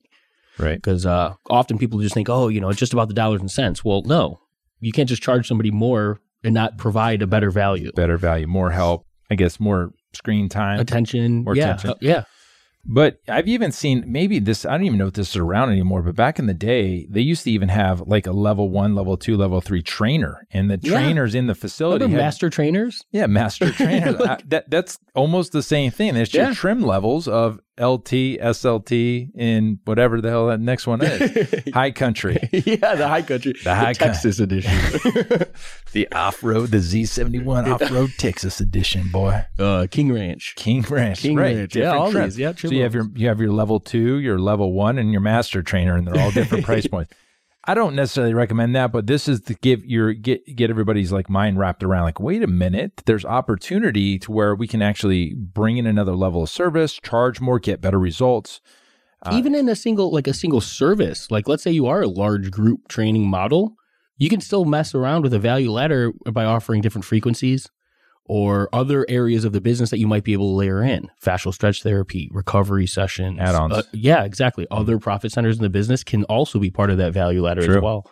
Right 0.59 0.75
Because 0.75 1.05
uh, 1.05 1.33
often 1.49 1.77
people 1.77 1.99
just 1.99 2.13
think, 2.13 2.29
oh, 2.29 2.47
you 2.47 2.59
know, 2.61 2.69
it's 2.69 2.79
just 2.79 2.93
about 2.93 3.07
the 3.07 3.13
dollars 3.13 3.41
and 3.41 3.49
cents. 3.51 3.83
Well, 3.83 4.01
no, 4.05 4.39
you 4.79 4.91
can't 4.91 5.09
just 5.09 5.21
charge 5.21 5.47
somebody 5.47 5.71
more 5.71 6.19
and 6.43 6.53
not 6.53 6.77
provide 6.77 7.21
a 7.21 7.27
better 7.27 7.51
value. 7.51 7.91
better 7.93 8.17
value 8.17 8.47
more 8.47 8.71
help 8.71 9.05
i 9.31 9.35
guess 9.35 9.59
more 9.59 9.91
screen 10.13 10.49
time 10.49 10.79
attention. 10.79 11.43
More 11.43 11.55
yeah, 11.55 11.65
attention. 11.75 11.89
uh, 11.91 11.95
yeah. 12.01 12.23
But 12.85 13.17
I've 13.27 13.47
even 13.49 13.71
seen 13.73 14.05
maybe 14.07 14.39
this, 14.39 14.65
I 14.65 14.71
don't 14.71 14.85
even 14.85 14.97
know 14.97 15.07
if 15.07 15.13
this 15.13 15.31
is 15.31 15.35
around 15.35 15.69
anymore, 15.69 16.01
but 16.01 16.15
back 16.15 16.39
in 16.39 16.47
the 16.47 16.53
day, 16.53 17.05
they 17.09 17.19
used 17.19 17.43
to 17.43 17.51
even 17.51 17.67
have 17.69 18.01
like 18.07 18.25
a 18.25 18.31
level 18.31 18.69
one, 18.69 18.95
level 18.95 19.17
two, 19.17 19.35
level 19.35 19.59
three 19.59 19.83
trainer. 19.83 20.47
And 20.51 20.71
the 20.71 20.79
Yeah. 20.81 20.93
trainers 20.93 21.35
in 21.35 21.47
the 21.47 21.53
facility. 21.55 22.07
Had- 22.07 22.15
master 22.17 22.49
trainers? 22.49 23.03
yeah, 23.11 23.27
master 23.27 23.71
trainers. 23.79 24.19
I- 24.21 24.39
that, 24.47 24.69
that's 24.71 24.97
almost 25.13 25.51
the 25.51 25.61
same 25.61 25.91
thing. 25.91 26.13
There's 26.13 26.33
your 26.33 26.45
Yeah. 26.45 26.53
trim 26.53 26.81
levels 26.81 27.27
of 27.27 27.59
LT, 27.79 28.37
SLT, 28.41 29.29
and 29.37 29.79
whatever 29.85 30.19
the 30.21 30.29
hell 30.29 30.47
that 30.47 30.59
next 30.59 30.85
one 30.87 31.01
is. 31.01 31.63
High 31.73 31.91
country. 31.91 32.37
yeah, 32.51 32.95
the 32.95 33.07
high 33.07 33.21
country, 33.21 33.53
The 33.63 33.73
high 33.75 33.93
coun- 33.93 34.09
Texas 34.09 34.39
edition. 34.39 34.71
The 35.91 36.07
off 36.11 36.43
road, 36.43 36.69
the 36.69 36.77
Z71 36.77 37.67
off 37.73 37.91
road 37.91 38.11
Texas 38.19 38.59
edition, 38.61 39.09
boy. 39.11 39.43
uh, 39.57 39.87
King 39.89 40.13
Ranch. 40.13 40.53
King 40.55 40.81
Ranch. 40.83 41.19
King 41.21 41.35
right. 41.35 41.55
Ranch. 41.55 41.75
Yeah, 41.75 41.93
all 41.97 42.11
these. 42.11 42.37
Yeah, 42.37 42.53
So 42.55 42.69
you 42.69 42.83
have 42.83 42.93
your 42.93 43.07
you 43.15 43.27
have 43.27 43.39
your 43.41 43.51
level 43.51 43.79
two, 43.79 44.19
your 44.19 44.37
level 44.37 44.71
one, 44.73 44.99
and 44.99 45.11
your 45.11 45.21
master 45.21 45.63
trainer, 45.63 45.95
and 45.95 46.05
they're 46.05 46.21
all 46.23 46.29
different 46.29 46.63
price 46.71 46.85
points. 46.85 47.11
I 47.69 47.75
don't 47.75 47.93
necessarily 47.93 48.33
recommend 48.33 48.75
that, 48.75 48.91
but 48.91 49.05
this 49.05 49.27
is 49.27 49.41
to 49.41 49.53
give 49.53 49.85
your 49.85 50.11
get 50.13 50.43
get 50.55 50.71
everybody's 50.71 51.11
like 51.11 51.29
mind 51.29 51.59
wrapped 51.59 51.83
around. 51.83 52.05
Like, 52.05 52.19
wait 52.19 52.41
a 52.41 52.47
minute, 52.47 53.03
there's 53.05 53.23
opportunity 53.23 54.17
to 54.17 54.31
where 54.31 54.55
we 54.55 54.67
can 54.67 54.81
actually 54.81 55.35
bring 55.35 55.77
in 55.77 55.85
another 55.85 56.15
level 56.15 56.41
of 56.41 56.49
service, 56.49 56.93
charge 56.93 57.39
more, 57.39 57.59
get 57.59 57.79
better 57.79 57.99
results. 57.99 58.59
Uh, 59.23 59.35
Even 59.35 59.53
in 59.53 59.69
a 59.69 59.75
single, 59.75 60.11
like 60.11 60.25
a 60.25 60.33
single 60.33 60.61
service, 60.61 61.29
like 61.29 61.47
let's 61.47 61.61
say 61.61 61.69
you 61.69 61.85
are 61.85 62.01
a 62.01 62.07
large 62.07 62.49
group 62.49 62.87
training 62.87 63.29
model, 63.29 63.75
you 64.17 64.29
can 64.29 64.41
still 64.41 64.65
mess 64.65 64.95
around 64.95 65.21
with 65.21 65.33
a 65.35 65.39
value 65.39 65.71
ladder 65.71 66.11
by 66.33 66.45
offering 66.45 66.81
different 66.81 67.05
frequencies 67.05 67.69
or 68.29 68.69
other 68.71 69.07
areas 69.09 69.43
of 69.43 69.53
the 69.53 69.59
business 69.59 69.89
that 69.89 69.97
you 69.97 70.07
might 70.07 70.23
be 70.23 70.33
able 70.33 70.51
to 70.51 70.55
layer 70.55 70.83
in 70.83 71.09
fascial 71.19 71.51
stretch 71.51 71.81
therapy, 71.81 72.29
recovery 72.31 72.85
sessions, 72.85 73.39
Add-ons. 73.39 73.73
Uh, 73.73 73.81
yeah, 73.91 74.23
exactly. 74.23 74.67
Other 74.69 74.99
profit 74.99 75.31
centers 75.31 75.57
in 75.57 75.63
the 75.63 75.69
business 75.69 76.03
can 76.03 76.23
also 76.25 76.59
be 76.59 76.69
part 76.69 76.91
of 76.91 76.99
that 76.99 77.11
value 77.11 77.41
ladder 77.41 77.65
True. 77.65 77.77
as 77.77 77.81
well. 77.81 78.09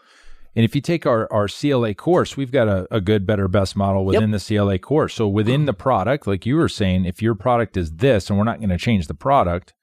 And 0.56 0.66
if 0.66 0.74
you 0.74 0.82
take 0.82 1.06
our, 1.06 1.32
our 1.32 1.48
CLA 1.48 1.94
course, 1.94 2.36
we've 2.36 2.52
got 2.52 2.68
a, 2.68 2.88
a 2.90 3.00
good, 3.00 3.28
better, 3.28 3.48
best 3.48 3.76
model 3.76 4.06
within 4.06 4.32
the 4.32 4.40
CLA 4.40 4.80
course. 4.80 5.14
So 5.14 5.28
within 5.28 5.66
the 5.66 5.74
product, 5.74 6.26
like 6.26 6.48
you 6.48 6.56
were 6.56 6.68
saying, 6.68 7.06
if 7.06 7.22
your 7.22 7.36
product 7.36 7.78
is 7.78 7.92
this 7.92 8.32
and 8.32 8.40
we're 8.40 8.46
not 8.46 8.58
going 8.58 8.70
to 8.70 8.78
change 8.80 9.06
the 9.06 9.14
product, 9.14 9.76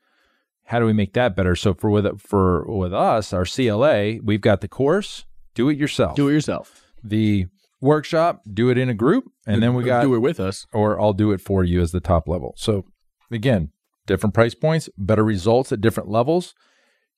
how 0.65 0.81
do 0.81 0.87
we 0.87 0.93
make 0.93 1.13
that 1.13 1.37
better? 1.37 1.55
So 1.55 1.75
for 1.75 1.91
with 1.91 2.21
for 2.21 2.65
with 2.67 2.93
us, 2.93 3.33
our 3.33 3.45
CLA, 3.45 4.17
we've 4.21 4.41
got 4.41 4.63
the 4.63 4.69
course, 4.69 5.27
do 5.55 5.69
it 5.69 5.79
yourself. 5.79 6.17
Do 6.17 6.29
it 6.29 6.33
yourself. 6.33 6.83
The 7.05 7.47
workshop, 7.85 8.43
do 8.53 8.71
it 8.71 8.79
in 8.79 8.89
a 8.89 8.95
group, 8.95 9.31
and 9.47 9.63
then 9.63 9.75
we 9.75 9.85
got 9.85 10.03
do 10.03 10.15
it 10.15 10.19
with 10.19 10.41
us. 10.41 10.67
or 10.73 11.01
I'll 11.01 11.13
do 11.13 11.31
it 11.31 11.41
for 11.41 11.63
you 11.63 11.81
as 11.81 11.93
the 11.93 12.01
top 12.01 12.27
level. 12.27 12.55
So 12.57 12.87
again, 13.31 13.71
different 14.07 14.35
price 14.35 14.55
points, 14.55 14.89
better 14.97 15.23
results 15.23 15.71
at 15.71 15.81
different 15.81 16.09
levels. 16.09 16.55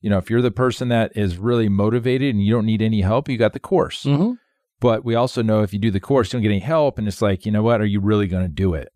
You 0.01 0.11
know, 0.11 0.19
if 0.19 0.29
you're 0.29 0.43
the 0.43 0.51
person 0.51 0.89
that 0.89 1.17
is 1.17 1.39
really 1.39 1.69
motivated 1.69 2.35
and 2.35 2.45
you 2.45 2.53
don't 2.53 2.67
need 2.67 2.83
any 2.83 3.01
help, 3.01 3.29
you 3.29 3.39
got 3.39 3.55
the 3.55 3.61
course. 3.61 4.05
Mm-hmm. 4.05 4.33
But 4.79 5.05
we 5.05 5.15
also 5.15 5.43
know 5.43 5.63
if 5.63 5.73
you 5.73 5.79
do 5.79 5.91
the 5.91 6.01
course, 6.01 6.33
you 6.33 6.37
don't 6.37 6.43
get 6.43 6.51
any 6.51 6.59
help. 6.59 6.99
And 6.99 7.09
it's 7.09 7.23
like, 7.23 7.47
you 7.47 7.53
know 7.53 7.63
what? 7.63 7.81
Are 7.81 7.87
you 7.87 8.01
really 8.01 8.27
going 8.27 8.43
to 8.43 8.49
do 8.49 8.75
it? 8.75 8.93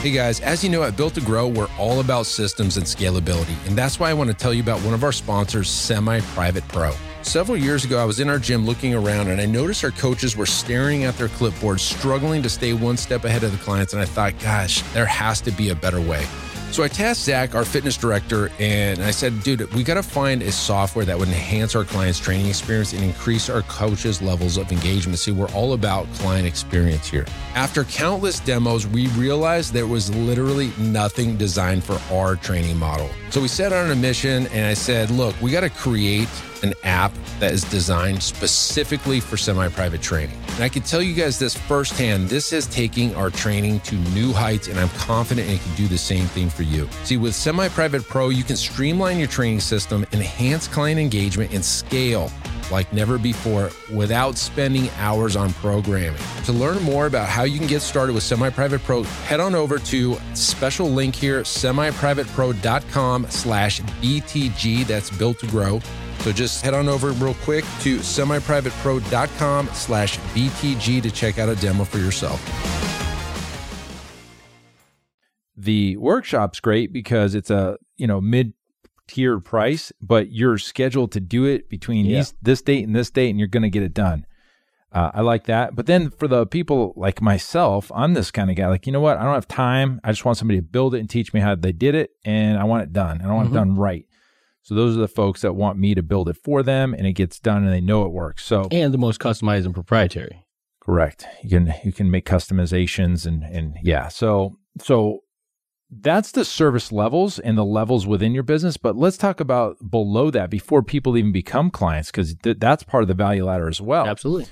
Hey 0.00 0.12
guys, 0.12 0.38
as 0.40 0.62
you 0.62 0.70
know, 0.70 0.84
at 0.84 0.96
Built 0.96 1.14
to 1.14 1.20
Grow, 1.20 1.48
we're 1.48 1.68
all 1.76 1.98
about 1.98 2.26
systems 2.26 2.76
and 2.76 2.86
scalability. 2.86 3.56
And 3.66 3.76
that's 3.76 3.98
why 3.98 4.10
I 4.10 4.14
want 4.14 4.30
to 4.30 4.34
tell 4.34 4.54
you 4.54 4.62
about 4.62 4.80
one 4.82 4.94
of 4.94 5.02
our 5.02 5.10
sponsors, 5.10 5.68
Semi 5.68 6.20
Private 6.20 6.66
Pro. 6.68 6.94
Several 7.28 7.58
years 7.58 7.84
ago, 7.84 7.98
I 7.98 8.06
was 8.06 8.20
in 8.20 8.30
our 8.30 8.38
gym 8.38 8.64
looking 8.64 8.94
around 8.94 9.28
and 9.28 9.38
I 9.38 9.44
noticed 9.44 9.84
our 9.84 9.90
coaches 9.90 10.34
were 10.34 10.46
staring 10.46 11.04
at 11.04 11.18
their 11.18 11.28
clipboards, 11.28 11.80
struggling 11.80 12.42
to 12.42 12.48
stay 12.48 12.72
one 12.72 12.96
step 12.96 13.26
ahead 13.26 13.44
of 13.44 13.52
the 13.52 13.58
clients. 13.58 13.92
And 13.92 14.00
I 14.00 14.06
thought, 14.06 14.38
gosh, 14.38 14.80
there 14.94 15.04
has 15.04 15.42
to 15.42 15.50
be 15.50 15.68
a 15.68 15.74
better 15.74 16.00
way. 16.00 16.24
So 16.70 16.84
I 16.84 16.88
tasked 16.88 17.24
Zach, 17.24 17.54
our 17.54 17.64
fitness 17.64 17.96
director, 17.96 18.50
and 18.60 19.02
I 19.02 19.10
said, 19.10 19.42
dude, 19.42 19.72
we 19.74 19.82
got 19.82 19.94
to 19.94 20.02
find 20.02 20.42
a 20.42 20.52
software 20.52 21.04
that 21.04 21.18
would 21.18 21.28
enhance 21.28 21.74
our 21.74 21.82
clients' 21.82 22.20
training 22.20 22.46
experience 22.46 22.92
and 22.92 23.02
increase 23.02 23.50
our 23.50 23.62
coaches' 23.62 24.22
levels 24.22 24.56
of 24.56 24.70
engagement. 24.70 25.18
See, 25.18 25.32
we're 25.32 25.50
all 25.50 25.72
about 25.72 26.06
client 26.14 26.46
experience 26.46 27.08
here. 27.08 27.26
After 27.54 27.84
countless 27.84 28.38
demos, 28.38 28.86
we 28.86 29.08
realized 29.08 29.72
there 29.72 29.88
was 29.88 30.14
literally 30.14 30.70
nothing 30.78 31.36
designed 31.36 31.82
for 31.82 31.98
our 32.14 32.36
training 32.36 32.76
model. 32.76 33.10
So 33.30 33.40
we 33.40 33.48
set 33.48 33.72
out 33.72 33.86
on 33.86 33.90
a 33.90 33.96
mission, 33.96 34.46
and 34.48 34.66
I 34.66 34.74
said, 34.74 35.10
look, 35.10 35.34
we 35.40 35.50
got 35.50 35.60
to 35.60 35.70
create 35.70 36.28
an 36.62 36.74
app 36.82 37.12
that 37.40 37.52
is 37.52 37.62
designed 37.64 38.22
specifically 38.22 39.20
for 39.20 39.36
semi 39.36 39.68
private 39.68 40.02
training. 40.02 40.36
And 40.54 40.64
I 40.64 40.68
can 40.68 40.82
tell 40.82 41.00
you 41.00 41.14
guys 41.14 41.38
this 41.38 41.56
firsthand 41.56 42.28
this 42.28 42.52
is 42.52 42.66
taking 42.66 43.14
our 43.14 43.30
training 43.30 43.80
to 43.80 43.94
new 44.10 44.32
heights, 44.32 44.68
and 44.68 44.78
I'm 44.78 44.88
confident 44.90 45.48
it 45.48 45.60
can 45.60 45.74
do 45.76 45.86
the 45.86 45.98
same 45.98 46.26
thing 46.26 46.50
for 46.58 46.64
you. 46.64 46.88
See, 47.04 47.16
with 47.16 47.36
Semi 47.36 47.68
Private 47.68 48.02
Pro, 48.02 48.30
you 48.30 48.42
can 48.42 48.56
streamline 48.56 49.18
your 49.18 49.28
training 49.28 49.60
system, 49.60 50.04
enhance 50.12 50.66
client 50.66 50.98
engagement, 50.98 51.54
and 51.54 51.64
scale 51.64 52.32
like 52.72 52.92
never 52.92 53.16
before 53.16 53.70
without 53.94 54.36
spending 54.36 54.90
hours 54.98 55.36
on 55.36 55.52
programming. 55.54 56.20
To 56.44 56.52
learn 56.52 56.82
more 56.82 57.06
about 57.06 57.28
how 57.28 57.44
you 57.44 57.58
can 57.58 57.68
get 57.68 57.80
started 57.80 58.12
with 58.12 58.24
Semi 58.24 58.50
Private 58.50 58.82
Pro, 58.82 59.04
head 59.04 59.38
on 59.38 59.54
over 59.54 59.78
to 59.78 60.16
special 60.34 60.90
link 60.90 61.14
here, 61.14 61.42
semiprivatepro.com 61.42 63.26
slash 63.30 63.80
BTG. 63.80 64.84
That's 64.84 65.10
built 65.10 65.38
to 65.38 65.46
grow. 65.46 65.80
So 66.20 66.32
just 66.32 66.64
head 66.64 66.74
on 66.74 66.88
over 66.88 67.12
real 67.12 67.34
quick 67.34 67.64
to 67.82 67.98
semiprivatepro.com 67.98 69.68
slash 69.72 70.18
BTG 70.18 71.02
to 71.02 71.10
check 71.12 71.38
out 71.38 71.48
a 71.48 71.54
demo 71.54 71.84
for 71.84 71.98
yourself. 71.98 72.87
The 75.68 75.96
workshop's 75.98 76.60
great 76.60 76.92
because 76.92 77.34
it's 77.34 77.50
a, 77.50 77.76
you 77.96 78.06
know, 78.06 78.20
mid 78.22 78.54
tier 79.06 79.38
price, 79.38 79.92
but 80.00 80.30
you're 80.32 80.56
scheduled 80.58 81.12
to 81.12 81.20
do 81.20 81.44
it 81.44 81.68
between 81.68 82.06
Yeah. 82.06 82.18
these, 82.18 82.34
this 82.40 82.62
date 82.62 82.86
and 82.86 82.96
this 82.96 83.10
date, 83.10 83.28
and 83.30 83.38
you're 83.38 83.48
going 83.56 83.62
to 83.70 83.70
get 83.78 83.82
it 83.82 83.92
done. 83.92 84.24
Uh, 84.92 85.10
I 85.12 85.20
like 85.20 85.44
that. 85.44 85.76
But 85.76 85.84
then 85.84 86.08
for 86.10 86.26
the 86.26 86.46
people 86.46 86.94
like 86.96 87.20
myself, 87.20 87.92
I'm 87.94 88.14
this 88.14 88.30
kind 88.30 88.48
of 88.50 88.56
guy. 88.56 88.68
Like, 88.68 88.86
you 88.86 88.92
know 88.94 89.00
what? 89.00 89.18
I 89.18 89.24
don't 89.24 89.34
have 89.34 89.46
time. 89.48 90.00
I 90.02 90.12
just 90.12 90.24
want 90.24 90.38
somebody 90.38 90.58
to 90.58 90.66
build 90.76 90.94
it 90.94 91.00
and 91.00 91.10
teach 91.10 91.34
me 91.34 91.40
how 91.40 91.54
they 91.54 91.72
did 91.72 91.94
it, 91.94 92.10
and 92.24 92.58
I 92.58 92.64
want 92.64 92.84
it 92.84 92.92
done. 92.94 93.20
And 93.20 93.30
I 93.30 93.34
want 93.34 93.48
Mhm. 93.48 93.52
it 93.52 93.54
done 93.54 93.76
right. 93.76 94.06
So 94.62 94.74
those 94.74 94.96
are 94.96 95.00
the 95.00 95.08
folks 95.08 95.42
that 95.42 95.54
want 95.54 95.78
me 95.78 95.94
to 95.94 96.02
build 96.02 96.28
it 96.30 96.36
for 96.42 96.62
them, 96.62 96.94
and 96.94 97.06
it 97.06 97.12
gets 97.12 97.38
done, 97.38 97.64
and 97.64 97.72
they 97.72 97.82
know 97.82 98.04
it 98.06 98.12
works. 98.12 98.42
So 98.44 98.68
And 98.70 98.94
the 98.94 98.98
most 99.06 99.20
customized 99.20 99.66
and 99.66 99.74
proprietary. 99.74 100.44
Correct. 100.80 101.26
You 101.42 101.50
can 101.50 101.74
you 101.84 101.92
can 101.92 102.10
make 102.10 102.24
customizations 102.24 103.26
and 103.26 103.42
and 103.42 103.76
yeah. 103.82 104.08
So 104.08 104.56
so 104.80 105.20
that's 105.90 106.32
the 106.32 106.44
service 106.44 106.92
levels 106.92 107.38
and 107.38 107.56
the 107.56 107.64
levels 107.64 108.06
within 108.06 108.32
your 108.32 108.42
business. 108.42 108.76
But 108.76 108.96
let's 108.96 109.16
talk 109.16 109.40
about 109.40 109.90
below 109.90 110.30
that 110.30 110.50
before 110.50 110.82
people 110.82 111.16
even 111.16 111.32
become 111.32 111.70
clients 111.70 112.10
because 112.10 112.34
th- 112.36 112.58
that's 112.58 112.82
part 112.82 113.02
of 113.02 113.08
the 113.08 113.14
value 113.14 113.44
ladder 113.44 113.68
as 113.68 113.80
well. 113.80 114.06
Absolutely. 114.06 114.46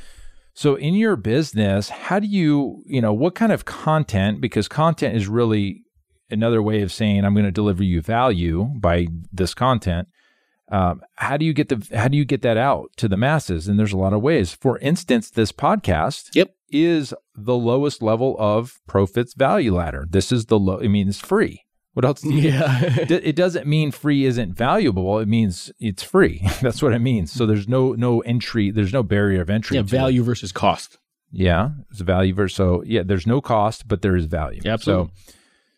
So 0.54 0.74
in 0.76 0.94
your 0.94 1.16
business, 1.16 1.90
how 1.90 2.18
do 2.18 2.26
you 2.26 2.82
you 2.86 3.02
know 3.02 3.12
what 3.12 3.34
kind 3.34 3.52
of 3.52 3.66
content? 3.66 4.40
Because 4.40 4.68
content 4.68 5.14
is 5.14 5.28
really 5.28 5.82
another 6.30 6.62
way 6.62 6.80
of 6.80 6.90
saying 6.90 7.24
I'm 7.24 7.34
going 7.34 7.44
to 7.44 7.52
deliver 7.52 7.84
you 7.84 8.00
value 8.00 8.70
by 8.78 9.06
this 9.30 9.52
content. 9.52 10.08
Um, 10.70 11.02
how 11.14 11.36
do 11.36 11.44
you 11.44 11.52
get 11.52 11.68
the 11.68 11.86
how 11.96 12.08
do 12.08 12.16
you 12.16 12.24
get 12.24 12.42
that 12.42 12.56
out 12.56 12.90
to 12.96 13.08
the 13.08 13.16
masses? 13.16 13.68
And 13.68 13.78
there's 13.78 13.92
a 13.92 13.96
lot 13.98 14.12
of 14.12 14.20
ways. 14.22 14.52
For 14.52 14.78
instance, 14.78 15.30
this 15.30 15.52
podcast 15.52 16.30
Yep. 16.34 16.54
is 16.70 17.14
the 17.36 17.54
lowest 17.56 18.02
level 18.02 18.34
of 18.38 18.80
Profit's 18.88 19.34
value 19.34 19.74
ladder. 19.76 20.06
This 20.10 20.32
is 20.32 20.46
the 20.46 20.58
low. 20.58 20.80
I 20.80 20.88
mean, 20.88 21.08
it's 21.08 21.20
free. 21.20 21.62
What 21.94 22.04
else? 22.04 22.20
do 22.20 22.30
you- 22.34 22.50
Yeah. 22.50 22.82
It 23.08 23.36
doesn't 23.36 23.66
mean 23.66 23.90
free 23.92 24.24
isn't 24.26 24.54
valuable. 24.54 25.18
It 25.20 25.28
means 25.28 25.70
it's 25.78 26.02
free. 26.02 26.46
That's 26.60 26.82
what 26.82 26.92
it 26.92 26.98
means. 26.98 27.30
So 27.32 27.46
there's 27.46 27.68
no 27.68 27.92
no 27.92 28.20
entry. 28.20 28.70
There's 28.72 28.92
no 28.92 29.02
barrier 29.04 29.42
of 29.42 29.50
entry. 29.50 29.76
yeah. 29.76 29.82
to 29.82 29.86
it. 29.86 29.90
Value 29.90 30.22
versus 30.24 30.50
cost. 30.52 30.98
Yeah, 31.32 31.70
it's 31.90 32.00
value 32.00 32.34
versus 32.34 32.56
so 32.56 32.82
yeah. 32.86 33.02
There's 33.04 33.26
no 33.26 33.40
cost, 33.40 33.86
but 33.88 34.02
there 34.02 34.16
is 34.16 34.24
value. 34.26 34.62
Yeah, 34.64 34.72
absolutely. 34.74 35.12
So, 35.14 35.32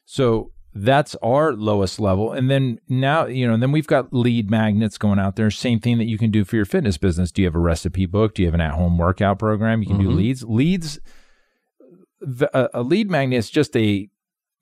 so 0.07 0.53
that's 0.85 1.15
our 1.23 1.53
lowest 1.55 1.99
level, 2.01 2.33
and 2.33 2.51
then 2.51 2.79
now 2.89 3.27
you 3.27 3.47
know, 3.47 3.55
and 3.55 3.63
then 3.63 3.73
we've 3.73 3.87
got 3.87 4.13
lead 4.13 4.51
magnets 4.51 4.99
going 4.99 5.19
out 5.19 5.37
there. 5.37 5.51
Same 5.51 5.81
thing 5.81 5.99
that 5.99 6.05
you 6.07 6.19
can 6.19 6.31
do 6.31 6.45
for 6.45 6.57
your 6.57 6.65
fitness 6.65 6.97
business. 6.99 7.31
Do 7.33 7.43
you 7.43 7.47
have 7.49 7.55
a 7.55 7.59
recipe 7.61 8.07
book? 8.07 8.35
Do 8.35 8.43
you 8.43 8.49
have 8.49 8.55
an 8.55 8.61
at-home 8.61 8.99
workout 8.99 9.39
program? 9.39 9.83
You 9.83 9.89
can 9.89 9.99
do 9.99 10.09
Mhm. 10.09 10.17
leads. 10.17 10.45
Leads. 10.45 10.99
a 12.53 12.83
lead 12.83 13.09
magnet 13.11 13.39
is 13.39 13.51
just 13.51 13.77
a 13.77 14.09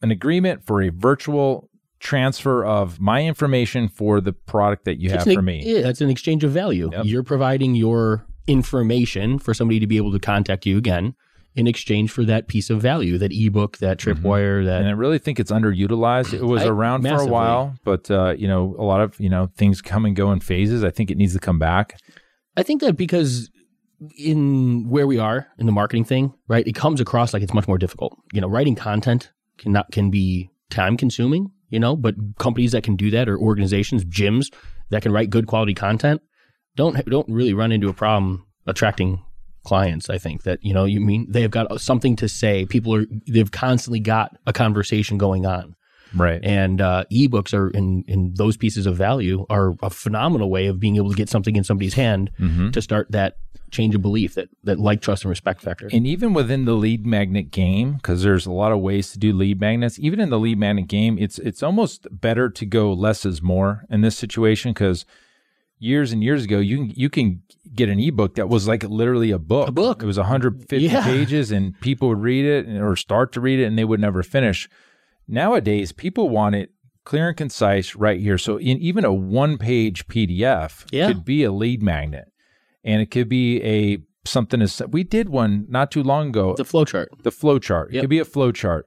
an 0.03 0.11
agreement 0.11 0.63
for 0.67 0.83
a 0.83 0.91
virtual 0.91 1.71
transfer 2.01 2.63
of 2.65 3.01
my 3.01 3.25
information 3.25 3.89
for 3.89 4.21
the 4.21 4.33
product 4.33 4.85
that 4.85 5.01
you 5.01 5.09
have 5.11 5.27
an- 5.27 5.35
for 5.35 5.41
me. 5.43 5.63
Yeah, 5.65 5.89
it's 5.89 6.03
an 6.03 6.11
exchange 6.11 6.45
of 6.45 6.51
value. 6.51 6.91
Yep. 6.93 7.07
You're 7.07 7.23
providing 7.23 7.75
your 7.75 8.27
information 8.47 9.39
for 9.39 9.55
somebody 9.55 9.81
to 9.81 9.87
be 9.87 9.97
able 9.97 10.13
to 10.13 10.19
contact 10.19 10.67
you 10.67 10.77
again 10.77 11.15
in 11.57 11.67
exchange 11.67 12.11
for 12.11 12.23
that 12.25 12.49
piece 12.49 12.69
of 12.71 12.81
value, 12.81 13.19
that 13.19 13.33
ebook, 13.33 13.79
that 13.79 13.99
tripwire, 13.99 14.65
that 14.65 14.81
and 14.81 14.89
I 14.89 14.93
really 14.93 15.19
think 15.19 15.41
it's 15.41 15.51
underutilized. 15.51 16.35
It 16.35 16.45
was 16.45 16.63
I- 16.63 16.69
around 16.69 17.03
for 17.03 17.21
a 17.21 17.27
while, 17.27 17.75
but 17.83 18.11
uh, 18.11 18.35
you 18.37 18.47
know, 18.47 18.77
a 18.79 18.85
lot 18.85 19.01
of 19.01 19.19
you 19.19 19.31
know 19.31 19.49
things 19.57 19.81
come 19.81 20.05
and 20.05 20.15
go 20.15 20.31
in 20.33 20.41
phases. 20.41 20.85
I 20.85 20.91
think 20.91 21.11
it 21.11 21.17
needs 21.17 21.33
to 21.33 21.41
come 21.41 21.59
back. 21.59 21.99
I 22.57 22.63
think 22.63 22.83
that 22.83 22.97
because 22.97 23.51
in 24.19 24.89
where 24.89 25.07
we 25.07 25.19
are 25.19 25.49
in 25.59 25.67
the 25.67 25.73
marketing 25.73 26.05
thing, 26.05 26.35
right, 26.47 26.67
it 26.67 26.75
comes 26.75 27.01
across 27.01 27.33
like 27.33 27.43
it's 27.43 27.55
much 27.55 27.67
more 27.67 27.79
difficult. 27.79 28.17
You 28.33 28.43
know, 28.43 28.49
writing 28.49 28.75
content 28.75 29.33
cannot 29.57 29.91
can 29.91 30.11
be 30.11 30.51
time 30.69 30.99
consuming, 30.99 31.51
you 31.71 31.81
know, 31.81 31.97
but 31.97 32.15
companies 32.39 32.73
that 32.73 32.85
can 32.85 32.97
do 32.97 33.11
that 33.11 33.29
or 33.29 33.39
organizations, 33.39 34.05
gyms 34.05 34.53
that 34.91 35.03
can 35.03 35.13
write 35.13 35.31
good 35.31 35.47
quality 35.47 35.75
content 35.75 36.21
don't 36.77 37.05
don't 37.07 37.29
really 37.29 37.55
run 37.55 37.73
into 37.73 37.89
a 37.89 37.95
problem 37.95 38.47
attracting 38.67 39.23
clients. 39.71 40.09
I 40.09 40.19
think 40.19 40.43
that, 40.45 40.59
you 40.63 40.73
know, 40.73 40.85
you 40.85 41.01
mean 41.01 41.27
they've 41.29 41.51
got 41.51 41.81
something 41.81 42.17
to 42.17 42.29
say. 42.29 42.65
People 42.67 42.95
are 42.95 43.05
they've 43.27 43.51
constantly 43.51 44.01
got 44.01 44.29
a 44.47 44.53
conversation 44.53 45.19
going 45.19 45.45
on. 45.45 45.75
Right. 46.15 46.41
And 46.43 46.81
uh, 46.81 47.05
ebooks 47.13 47.53
are 47.53 47.69
in 47.71 48.05
in 48.07 48.33
those 48.37 48.57
pieces 48.57 48.87
of 48.87 48.97
value 48.97 49.45
are 49.51 49.75
a 49.83 49.91
phenomenal 49.91 50.49
way 50.51 50.67
of 50.69 50.79
being 50.79 50.97
able 50.97 51.11
to 51.11 51.17
get 51.17 51.29
something 51.29 51.57
in 51.57 51.65
somebody's 51.65 51.95
hand 51.95 52.31
Mhm. 52.41 52.73
to 52.73 52.81
start 52.81 53.11
that 53.11 53.37
change 53.73 53.95
of 53.97 54.01
belief, 54.03 54.35
that 54.35 54.49
that 54.63 54.79
like, 54.79 55.01
trust, 55.03 55.25
and 55.25 55.31
respect 55.31 55.61
factor. 55.61 55.89
And 55.93 56.07
even 56.07 56.33
within 56.33 56.65
the 56.65 56.75
lead 56.75 57.05
magnet 57.05 57.51
game, 57.51 57.95
because 57.95 58.23
there's 58.23 58.47
a 58.47 58.53
lot 58.53 58.71
of 58.73 58.79
ways 58.81 59.11
to 59.13 59.19
do 59.19 59.33
lead 59.33 59.61
magnets. 59.61 59.99
Even 59.99 60.21
in 60.21 60.31
the 60.31 60.39
lead 60.39 60.59
magnet 60.59 60.87
game, 60.87 61.19
it's 61.19 61.39
it's 61.41 61.63
almost 61.63 62.07
better 62.11 62.49
to 62.49 62.65
go 62.65 62.93
less 62.93 63.27
is 63.27 63.43
more 63.43 63.85
in 63.91 64.01
this 64.03 64.17
situation 64.17 64.73
because 64.73 65.05
years 65.79 66.13
and 66.13 66.23
years 66.23 66.45
ago, 66.45 66.59
you 66.59 66.77
can 66.79 66.91
you 66.97 67.11
can 67.11 67.43
get 67.75 67.89
an 67.89 68.01
ebook 68.01 68.37
that 68.37 68.49
was 68.49 68.67
like 68.67 68.83
literally 68.85 69.31
a 69.31 69.39
book. 69.39 69.69
A 69.69 69.73
book. 69.73 70.03
It 70.03 70.07
was 70.07 70.17
150 70.19 70.79
Yeah. 70.79 71.05
pages, 71.05 71.51
and 71.51 71.79
people 71.81 72.09
would 72.09 72.21
read 72.21 72.45
it 72.47 72.67
and, 72.67 72.81
or 72.83 72.97
start 72.97 73.33
to 73.33 73.41
read 73.41 73.59
it, 73.61 73.65
and 73.65 73.79
they 73.79 73.85
would 73.85 74.01
never 74.01 74.23
finish. 74.23 74.69
Nowadays, 75.29 75.93
people 75.93 76.29
want 76.29 76.55
it 76.55 76.71
clear 77.05 77.29
and 77.29 77.37
concise 77.37 77.95
right 77.97 78.21
here. 78.21 78.39
So, 78.39 78.57
in 78.59 78.79
even 78.79 79.05
a 79.05 79.13
one 79.13 79.59
page 79.59 80.07
PDF 80.09 80.85
Yeah. 80.93 81.09
could 81.09 81.25
be 81.25 81.43
a 81.45 81.53
lead 81.53 81.83
magnet, 81.83 82.27
and 82.85 83.01
it 83.03 83.11
could 83.11 83.29
be 83.29 83.63
a 83.63 83.99
something 84.25 84.61
is 84.61 84.81
we 84.91 85.05
did 85.05 85.29
one 85.29 85.67
not 85.69 85.91
too 85.91 86.03
long 86.03 86.29
ago. 86.29 86.55
The 86.57 86.65
flow 86.65 86.85
chart. 86.85 87.11
the 87.23 87.31
flow 87.31 87.59
chart. 87.59 87.95
It 87.95 88.01
could 88.01 88.11
be 88.11 88.19
a 88.19 88.25
flow 88.25 88.51
chart. 88.53 88.87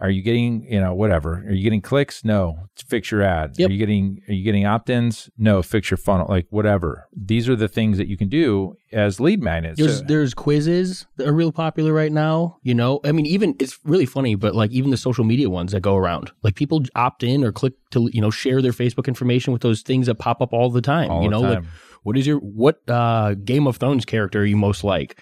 Are 0.00 0.08
you 0.10 0.22
getting, 0.22 0.64
you 0.70 0.80
know, 0.80 0.94
whatever? 0.94 1.44
Are 1.46 1.52
you 1.52 1.62
getting 1.62 1.82
clicks? 1.82 2.24
No. 2.24 2.68
Fix 2.88 3.10
your 3.10 3.22
ad. 3.22 3.52
Yep. 3.58 3.68
Are 3.68 3.72
you 3.72 3.78
getting 3.78 4.20
are 4.28 4.32
you 4.32 4.42
getting 4.42 4.64
opt-ins? 4.64 5.28
No, 5.36 5.62
fix 5.62 5.90
your 5.90 5.98
funnel. 5.98 6.26
Like 6.28 6.46
whatever. 6.50 7.06
These 7.14 7.48
are 7.48 7.56
the 7.56 7.68
things 7.68 7.98
that 7.98 8.08
you 8.08 8.16
can 8.16 8.28
do 8.28 8.76
as 8.92 9.20
lead 9.20 9.42
magnets. 9.42 9.78
There's 9.78 9.98
So- 9.98 10.04
there's 10.04 10.32
quizzes 10.32 11.06
that 11.16 11.28
are 11.28 11.32
real 11.34 11.52
popular 11.52 11.92
right 11.92 12.10
now. 12.10 12.56
You 12.62 12.74
know, 12.74 13.00
I 13.04 13.12
mean, 13.12 13.26
even 13.26 13.54
it's 13.60 13.78
really 13.84 14.06
funny, 14.06 14.34
but 14.34 14.54
like 14.54 14.70
even 14.70 14.90
the 14.90 14.96
social 14.96 15.24
media 15.24 15.50
ones 15.50 15.72
that 15.72 15.80
go 15.80 15.96
around, 15.96 16.30
like 16.42 16.54
people 16.54 16.82
opt 16.94 17.22
in 17.22 17.44
or 17.44 17.52
click 17.52 17.74
to 17.90 18.08
you 18.12 18.20
know 18.22 18.30
share 18.30 18.62
their 18.62 18.72
Facebook 18.72 19.06
information 19.06 19.52
with 19.52 19.62
those 19.62 19.82
things 19.82 20.06
that 20.06 20.14
pop 20.16 20.40
up 20.40 20.52
all 20.54 20.70
the 20.70 20.80
time. 20.82 21.10
All 21.10 21.22
you 21.22 21.28
know, 21.28 21.40
like 21.40 21.64
what 22.04 22.16
is 22.16 22.26
your 22.26 22.38
what 22.38 22.80
uh, 22.88 23.34
Game 23.34 23.66
of 23.66 23.76
Thrones 23.76 24.06
character 24.06 24.46
you 24.46 24.56
most 24.56 24.82
like? 24.82 25.20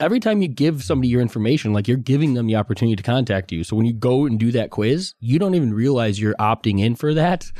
Every 0.00 0.20
time 0.20 0.42
you 0.42 0.48
give 0.48 0.82
somebody 0.82 1.08
your 1.08 1.20
information, 1.20 1.72
like 1.72 1.88
you're 1.88 1.96
giving 1.96 2.34
them 2.34 2.46
the 2.46 2.56
opportunity 2.56 2.96
to 2.96 3.02
contact 3.02 3.52
you. 3.52 3.64
So 3.64 3.76
when 3.76 3.86
you 3.86 3.92
go 3.92 4.26
and 4.26 4.38
do 4.38 4.52
that 4.52 4.70
quiz, 4.70 5.14
you 5.20 5.38
don't 5.38 5.54
even 5.54 5.72
realize 5.72 6.20
you're 6.20 6.34
opting 6.34 6.80
in 6.80 6.94
for 6.94 7.14
that. 7.14 7.50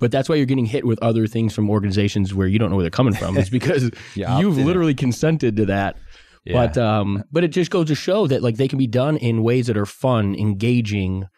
But 0.00 0.12
that's 0.12 0.28
why 0.28 0.36
you're 0.36 0.46
getting 0.46 0.66
hit 0.66 0.86
with 0.86 1.02
other 1.02 1.26
things 1.26 1.54
from 1.54 1.68
organizations 1.68 2.32
where 2.32 2.46
you 2.46 2.58
don't 2.58 2.70
know 2.70 2.76
where 2.76 2.84
they're 2.84 2.90
coming 2.90 3.14
from. 3.14 3.36
It's 3.36 3.50
because 3.50 3.90
you 4.14 4.26
you've 4.38 4.58
literally 4.58 4.94
consented 4.94 5.56
to 5.56 5.66
that. 5.66 5.96
Yeah. 6.44 6.66
But 6.66 6.78
um, 6.78 7.24
but 7.32 7.44
it 7.44 7.48
just 7.48 7.70
goes 7.70 7.88
to 7.88 7.94
show 7.94 8.26
that 8.26 8.42
like 8.42 8.56
they 8.56 8.68
can 8.68 8.78
be 8.78 8.86
done 8.86 9.16
in 9.16 9.42
ways 9.42 9.66
that 9.66 9.76
are 9.76 9.86
fun, 9.86 10.34
engaging. 10.34 11.28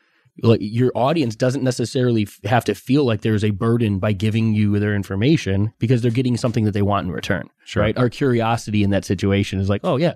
Like 0.43 0.61
your 0.63 0.93
audience 0.95 1.37
doesn't 1.37 1.63
necessarily 1.63 2.27
have 2.45 2.65
to 2.67 2.75
feel 2.75 3.05
like 3.05 3.21
there's 3.21 3.45
a 3.45 3.51
burden 3.51 3.99
by 3.99 4.13
giving 4.13 4.55
you 4.55 4.79
their 4.79 4.95
information 4.95 5.73
because 5.79 6.01
they're 6.01 6.11
getting 6.11 6.37
something 6.37 6.65
that 6.65 6.71
they 6.71 6.83
want 6.83 7.07
in 7.07 7.13
return. 7.13 7.51
Sure. 7.65 7.83
Right? 7.83 7.99
Our 7.99 8.09
curiosity 8.09 8.83
in 8.83 8.91
that 8.91 9.05
situation 9.05 9.59
is 9.59 9.69
like, 9.69 9.83
oh 9.85 9.97
yeah, 9.97 10.15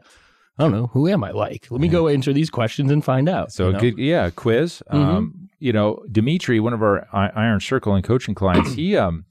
I 0.58 0.62
don't 0.62 0.72
know, 0.72 0.86
who 0.88 1.08
am 1.08 1.24
I 1.24 1.32
like? 1.32 1.66
Let 1.70 1.80
me 1.80 1.88
go 1.88 2.06
answer 2.06 2.32
these 2.32 2.48
questions 2.50 2.90
and 2.92 3.04
find 3.04 3.28
out. 3.28 3.52
So 3.52 3.66
you 3.66 3.72
know? 3.72 3.80
good, 3.80 3.98
yeah, 3.98 4.30
quiz. 4.30 4.82
Um, 4.88 5.48
you 5.58 5.72
know, 5.72 6.04
Dimitri, 6.12 6.60
one 6.60 6.72
of 6.72 6.82
our 6.82 7.08
Iron 7.12 7.58
Circle 7.60 7.94
and 7.94 8.04
coaching 8.04 8.34
clients, 8.34 8.72
he 8.74 8.96
um 9.04 9.24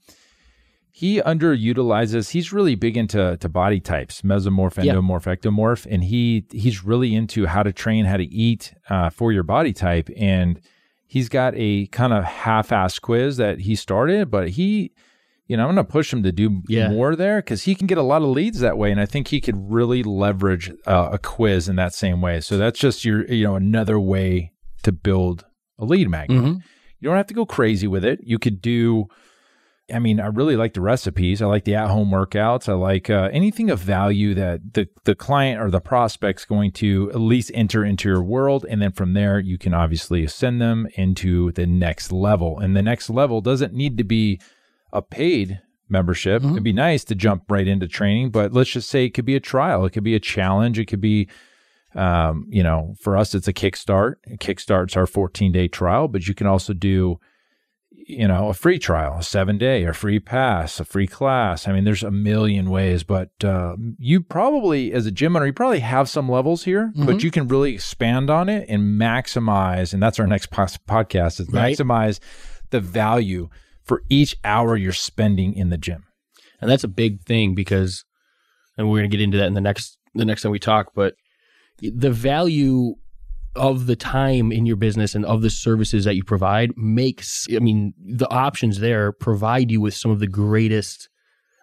he 0.90 1.20
underutilizes. 1.20 2.30
He's 2.30 2.52
really 2.52 2.76
big 2.76 2.96
into 2.96 3.36
to 3.38 3.48
body 3.48 3.80
types, 3.80 4.22
mesomorph, 4.22 4.82
Yeah. 4.82 4.94
endomorph, 4.94 5.24
ectomorph, 5.36 5.86
and 5.90 6.04
he 6.04 6.44
he's 6.52 6.84
really 6.84 7.14
into 7.14 7.46
how 7.46 7.62
to 7.62 7.72
train, 7.72 8.04
how 8.04 8.16
to 8.16 8.24
eat 8.24 8.74
uh, 8.90 9.10
for 9.10 9.32
your 9.32 9.42
body 9.42 9.72
type. 9.72 10.08
And 10.16 10.60
he's 11.06 11.28
got 11.28 11.54
a 11.56 11.86
kind 11.86 12.12
of 12.12 12.24
half-ass 12.24 12.98
quiz 12.98 13.38
that 13.38 13.60
he 13.60 13.74
started, 13.76 14.30
but 14.30 14.50
he. 14.50 14.92
You 15.46 15.56
know, 15.58 15.64
I'm 15.68 15.74
going 15.74 15.84
to 15.86 15.92
push 15.92 16.12
him 16.12 16.22
to 16.22 16.32
do 16.32 16.62
Yeah. 16.68 16.88
more 16.88 17.14
there 17.14 17.38
because 17.38 17.64
he 17.64 17.74
can 17.74 17.86
get 17.86 17.98
a 17.98 18.02
lot 18.02 18.22
of 18.22 18.28
leads 18.28 18.60
that 18.60 18.78
way, 18.78 18.90
and 18.90 19.00
I 19.00 19.04
think 19.06 19.28
he 19.28 19.40
could 19.40 19.56
really 19.70 20.02
leverage 20.02 20.70
uh, 20.86 21.10
a 21.12 21.18
quiz 21.18 21.68
in 21.68 21.76
that 21.76 21.92
same 21.94 22.20
way. 22.22 22.40
So 22.40 22.56
that's 22.56 22.78
just 22.78 23.04
your, 23.04 23.26
you 23.30 23.44
know, 23.44 23.54
another 23.54 24.00
way 24.00 24.52
to 24.84 24.92
build 24.92 25.44
a 25.78 25.84
lead 25.84 26.08
magnet. 26.08 26.42
Mhm. 26.42 26.60
You 27.00 27.08
don't 27.08 27.16
have 27.16 27.26
to 27.26 27.34
go 27.34 27.44
crazy 27.44 27.86
with 27.86 28.04
it. 28.06 28.20
You 28.22 28.38
could 28.38 28.62
do, 28.62 29.06
I 29.92 29.98
mean, 29.98 30.18
I 30.18 30.26
really 30.28 30.56
like 30.56 30.72
the 30.72 30.80
recipes. 30.80 31.42
I 31.42 31.46
like 31.46 31.64
the 31.64 31.74
at 31.74 31.90
home 31.90 32.10
workouts. 32.10 32.66
I 32.66 32.72
like 32.72 33.10
uh, 33.10 33.28
anything 33.30 33.68
of 33.68 33.80
value 33.80 34.32
that 34.34 34.72
the, 34.72 34.88
the 35.04 35.14
client 35.14 35.60
or 35.60 35.70
the 35.70 35.80
prospect's 35.82 36.46
going 36.46 36.72
to 36.72 37.10
at 37.10 37.20
least 37.20 37.50
enter 37.52 37.84
into 37.84 38.08
your 38.08 38.22
world. 38.22 38.64
And 38.66 38.80
then 38.80 38.92
from 38.92 39.12
there, 39.12 39.38
you 39.38 39.58
can 39.58 39.74
obviously 39.74 40.26
send 40.26 40.62
them 40.62 40.86
into 40.94 41.52
the 41.52 41.66
next 41.66 42.12
level. 42.12 42.58
And 42.58 42.74
the 42.74 42.82
next 42.82 43.10
level 43.10 43.42
doesn't 43.42 43.74
need 43.74 43.98
to 43.98 44.04
be 44.04 44.40
a 44.94 45.02
paid 45.02 45.60
membership. 45.90 46.42
Mhm. 46.42 46.52
It'd 46.52 46.64
be 46.64 46.72
nice 46.72 47.04
to 47.04 47.14
jump 47.14 47.42
right 47.50 47.68
into 47.68 47.86
training, 47.86 48.30
but 48.30 48.52
let's 48.54 48.70
just 48.70 48.88
say 48.88 49.04
it 49.04 49.10
could 49.10 49.26
be 49.26 49.36
a 49.36 49.40
trial. 49.40 49.84
It 49.84 49.90
could 49.90 50.04
be 50.04 50.14
a 50.14 50.20
challenge. 50.20 50.78
It 50.78 50.86
could 50.86 51.02
be 51.02 51.28
um, 51.94 52.46
you 52.50 52.62
know, 52.64 52.94
for 52.98 53.16
us, 53.16 53.36
it's 53.36 53.46
a 53.46 53.52
Kickstart. 53.52 54.14
Kickstart's 54.38 54.96
our 54.96 55.06
14 55.06 55.52
day 55.52 55.68
trial, 55.68 56.08
but 56.08 56.26
you 56.26 56.34
can 56.34 56.48
also 56.48 56.72
do, 56.72 57.20
you 57.92 58.26
know, 58.26 58.48
a 58.48 58.54
free 58.54 58.80
trial, 58.80 59.18
a 59.18 59.22
seven 59.22 59.58
day, 59.58 59.84
a 59.84 59.92
free 59.92 60.18
pass, 60.18 60.80
a 60.80 60.84
free 60.84 61.06
class. 61.06 61.68
I 61.68 61.72
mean, 61.72 61.84
there's 61.84 62.02
a 62.02 62.10
million 62.10 62.68
ways, 62.68 63.04
but 63.04 63.30
uh, 63.44 63.76
you 63.96 64.20
probably, 64.22 64.92
as 64.92 65.06
a 65.06 65.12
gym 65.12 65.36
owner, 65.36 65.46
you 65.46 65.52
probably 65.52 65.78
have 65.80 66.08
some 66.08 66.28
levels 66.28 66.64
here, 66.64 66.92
but 66.96 67.22
you 67.22 67.30
can 67.30 67.46
really 67.46 67.74
expand 67.74 68.28
on 68.28 68.48
it 68.48 68.66
and 68.68 69.00
maximize. 69.00 69.94
And 69.94 70.02
that's 70.02 70.18
our 70.18 70.26
next 70.26 70.46
pos- 70.50 70.76
podcast 70.78 71.38
is 71.38 71.48
Right. 71.48 71.76
maximize 71.78 72.18
the 72.70 72.80
value 72.80 73.50
for 73.84 74.02
each 74.08 74.36
hour 74.44 74.76
you're 74.76 74.92
spending 74.92 75.54
in 75.54 75.68
the 75.70 75.78
gym. 75.78 76.04
and 76.60 76.70
that's 76.70 76.84
a 76.84 76.88
big 76.88 77.20
thing 77.22 77.54
because 77.54 78.04
and 78.76 78.88
we're 78.88 78.98
going 78.98 79.10
to 79.10 79.16
get 79.16 79.22
into 79.22 79.36
that 79.38 79.46
in 79.46 79.54
the 79.54 79.60
next 79.60 79.98
the 80.14 80.24
next 80.24 80.42
time 80.42 80.52
we 80.52 80.58
talk 80.58 80.92
but 80.94 81.14
the 81.80 82.10
value 82.10 82.94
of 83.56 83.86
the 83.86 83.94
time 83.96 84.50
in 84.52 84.64
your 84.66 84.76
business 84.76 85.14
and 85.14 85.24
of 85.26 85.42
the 85.42 85.50
services 85.50 86.04
that 86.04 86.14
you 86.16 86.24
provide 86.24 86.70
makes 86.76 87.46
i 87.54 87.58
mean 87.58 87.92
the 88.04 88.28
options 88.30 88.80
there 88.80 89.12
provide 89.12 89.70
you 89.70 89.80
with 89.80 89.94
some 89.94 90.10
of 90.10 90.18
the 90.20 90.26
greatest 90.26 91.08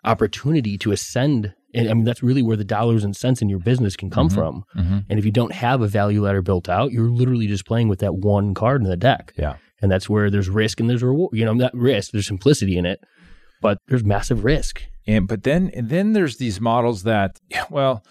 opportunity 0.04 0.78
to 0.78 0.92
ascend 0.92 1.54
and 1.74 1.90
i 1.90 1.94
mean 1.94 2.04
that's 2.06 2.24
really 2.24 2.42
where 2.42 2.58
the 2.58 2.64
dollars 2.64 3.04
and 3.04 3.16
cents 3.16 3.42
in 3.42 3.50
your 3.50 3.60
business 3.60 3.96
can 3.96 4.10
come 4.10 4.30
Mhm. 4.30 4.34
from 4.34 4.64
Mm-hmm. 4.76 5.00
and 5.10 5.20
if 5.20 5.26
you 5.26 5.32
don't 5.32 5.54
have 5.54 5.82
a 5.82 5.88
value 5.88 6.24
ladder 6.24 6.42
built 6.42 6.68
out 6.70 6.92
you're 6.92 7.10
literally 7.10 7.48
just 7.48 7.66
playing 7.66 7.88
with 7.88 8.00
that 8.00 8.16
one 8.16 8.54
card 8.54 8.82
in 8.82 8.90
the 8.90 8.98
deck 8.98 9.34
Yeah. 9.38 9.56
And 9.82 9.92
that's 9.92 10.10
where 10.10 10.30
there's 10.30 10.50
risk 10.50 10.80
and 10.80 10.90
there's 10.90 11.04
reward 11.04 11.32
you 11.34 11.46
know 11.46 11.54
not 11.54 11.74
risk 11.74 12.12
there's 12.12 12.28
simplicity 12.28 12.78
in 12.78 12.86
it 12.86 13.00
but 13.62 13.78
there's 13.88 14.04
massive 14.04 14.44
risk 14.44 14.84
And 15.08 15.28
but 15.28 15.44
then 15.44 15.72
and 15.76 15.90
then 15.90 16.14
there's 16.14 16.38
these 16.38 16.60
models 16.62 17.04
that 17.04 17.40
well, 17.70 18.04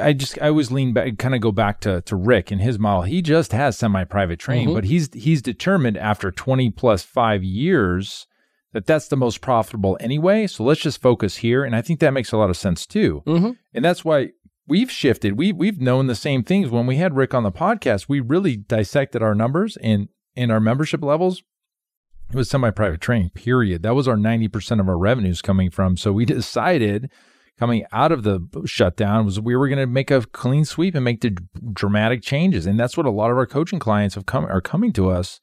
I 0.00 0.12
just 0.12 0.40
I 0.40 0.48
always 0.48 0.70
lean 0.70 0.92
back, 0.92 1.18
kind 1.18 1.34
of 1.34 1.40
go 1.40 1.50
back 1.52 1.80
to 1.80 2.00
to 2.02 2.14
Rick 2.16 2.50
and 2.52 2.60
his 2.60 2.78
model. 2.78 3.02
He 3.02 3.20
just 3.20 3.50
has 3.52 3.76
semi-private 3.76 4.38
training, 4.38 4.68
Mhm. 4.68 4.74
but 4.74 4.84
he's 4.84 5.08
he's 5.12 5.42
determined 5.42 5.96
after 5.96 6.30
20 6.30 6.70
plus 6.70 7.02
five 7.02 7.42
years 7.42 8.26
that 8.72 8.86
that's 8.86 9.08
the 9.08 9.16
most 9.16 9.40
profitable 9.40 9.96
anyway. 10.00 10.46
So 10.46 10.62
let's 10.64 10.80
just 10.80 11.00
focus 11.02 11.38
here, 11.38 11.64
and 11.64 11.74
I 11.74 11.82
think 11.82 11.98
that 12.00 12.12
makes 12.12 12.30
a 12.32 12.36
lot 12.36 12.48
of 12.50 12.56
sense 12.56 12.86
too. 12.86 13.22
mm-hmm. 13.26 13.50
And 13.74 13.84
that's 13.84 14.04
why 14.04 14.30
we've 14.68 14.90
shifted. 14.90 15.36
We 15.36 15.52
we've 15.52 15.80
known 15.80 16.06
the 16.06 16.14
same 16.14 16.44
things 16.44 16.70
when 16.70 16.86
we 16.86 16.96
had 16.96 17.16
Rick 17.16 17.34
on 17.34 17.42
the 17.42 17.52
podcast. 17.52 18.08
We 18.08 18.20
really 18.20 18.56
dissected 18.56 19.20
our 19.22 19.34
numbers 19.34 19.76
and 19.78 20.08
and 20.36 20.50
our 20.50 20.60
membership 20.60 21.02
levels. 21.02 21.42
It 22.30 22.36
was 22.36 22.48
semi-private 22.48 23.00
training. 23.00 23.30
Period. 23.30 23.82
That 23.82 23.94
was 23.94 24.08
our 24.08 24.16
ninety 24.16 24.48
percent 24.48 24.80
of 24.80 24.88
our 24.88 24.98
revenues 24.98 25.42
coming 25.42 25.70
from. 25.70 25.96
So 25.96 26.12
we 26.12 26.24
decided 26.26 27.10
coming 27.58 27.84
out 27.92 28.10
of 28.12 28.22
the 28.22 28.40
shutdown 28.64 29.24
was 29.24 29.38
we 29.38 29.54
were 29.54 29.68
going 29.68 29.78
to 29.78 29.86
make 29.86 30.10
a 30.10 30.22
clean 30.22 30.64
sweep 30.64 30.94
and 30.94 31.04
make 31.04 31.20
the 31.20 31.36
dramatic 31.72 32.22
changes. 32.22 32.66
And 32.66 32.78
that's 32.80 32.96
what 32.96 33.06
a 33.06 33.10
lot 33.10 33.30
of 33.30 33.36
our 33.36 33.46
coaching 33.46 33.78
clients 33.78 34.14
have 34.14 34.26
come 34.26 34.44
are 34.46 34.60
coming 34.60 34.92
to 34.94 35.10
us. 35.10 35.40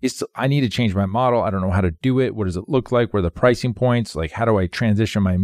Is 0.00 0.14
to, 0.16 0.28
I 0.34 0.46
need 0.46 0.62
to 0.62 0.70
change 0.70 0.94
my 0.94 1.04
model. 1.04 1.42
I 1.42 1.50
don't 1.50 1.60
know 1.60 1.70
how 1.70 1.82
to 1.82 1.90
do 1.90 2.20
it. 2.20 2.34
What 2.34 2.46
does 2.46 2.56
it 2.56 2.68
look 2.68 2.90
like? 2.90 3.12
Where 3.12 3.18
are 3.18 3.22
the 3.22 3.30
pricing 3.30 3.74
points? 3.74 4.16
Like 4.16 4.30
how 4.30 4.46
do 4.46 4.58
I 4.58 4.66
transition 4.66 5.22
my 5.22 5.36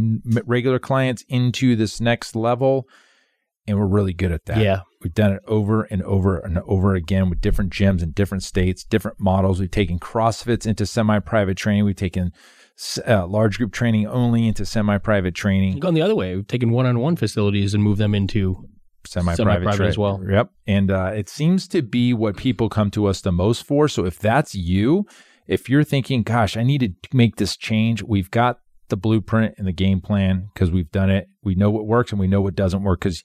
regular 0.47 0.79
clients 0.79 1.25
into 1.29 1.77
this 1.77 2.01
next 2.01 2.35
level? 2.35 2.89
And 3.69 3.79
we're 3.79 3.87
really 3.87 4.13
good 4.13 4.33
at 4.33 4.47
that. 4.47 4.59
Yeah. 4.59 4.83
We've 5.03 5.15
done 5.15 5.33
it 5.33 5.43
over 5.47 5.83
and 5.85 6.03
over 6.03 6.39
and 6.39 6.59
over 6.67 6.95
again 6.95 7.31
with 7.31 7.41
different 7.41 7.73
gyms 7.73 8.03
in 8.03 8.13
different 8.13 8.43
states, 8.45 8.85
different 8.85 9.21
models. 9.21 9.61
We've 9.61 9.71
taken 9.71 9.99
CrossFits 9.99 10.67
into 10.67 10.87
semi-private 10.87 11.57
training. 11.57 11.85
We've 11.85 11.97
taken 11.97 12.33
uh, 13.07 13.27
large 13.27 13.59
group 13.59 13.73
training 13.73 14.07
only 14.07 14.47
into 14.47 14.67
semi-private 14.67 15.35
training, 15.35 15.75
We've 15.75 15.83
gone 15.83 15.95
the 15.95 16.03
other 16.03 16.15
way. 16.15 16.35
We've 16.37 16.47
taken 16.47 16.71
one-on-one 16.71 17.17
facilities 17.17 17.75
and 17.75 17.83
moved 17.83 18.01
them 18.01 18.15
into 18.15 18.69
semi-private, 19.07 19.37
Semi-private 19.37 19.77
tra- 19.77 19.87
as 19.87 19.99
well. 19.99 20.21
Yep. 20.29 20.51
And 20.67 20.91
uh, 20.91 21.13
it 21.15 21.29
seems 21.29 21.69
to 21.69 21.83
be 21.83 22.13
what 22.13 22.37
people 22.37 22.69
come 22.69 22.91
to 22.93 23.07
us 23.07 23.21
the 23.21 23.33
most 23.33 23.65
for. 23.65 23.89
So 23.89 24.05
if 24.05 24.19
that's 24.19 24.55
you, 24.55 25.07
if 25.47 25.69
you're 25.69 25.85
thinking, 25.85 26.23
gosh, 26.23 26.57
I 26.57 26.65
need 26.65 26.81
to 26.81 27.17
make 27.17 27.37
this 27.37 27.57
change, 27.57 28.03
we've 28.03 28.31
got 28.31 28.61
the 28.89 28.97
blueprint 28.97 29.55
and 29.59 29.67
the 29.67 29.73
game 29.73 30.01
plan 30.01 30.49
because 30.53 30.71
we've 30.71 30.91
done 30.91 31.11
it. 31.11 31.29
We 31.43 31.55
know 31.55 31.71
what 31.71 31.87
works 31.87 32.13
and 32.13 32.21
we 32.21 32.27
know 32.27 32.41
what 32.41 32.55
doesn't 32.55 32.83
work 32.83 33.01
because, 33.01 33.23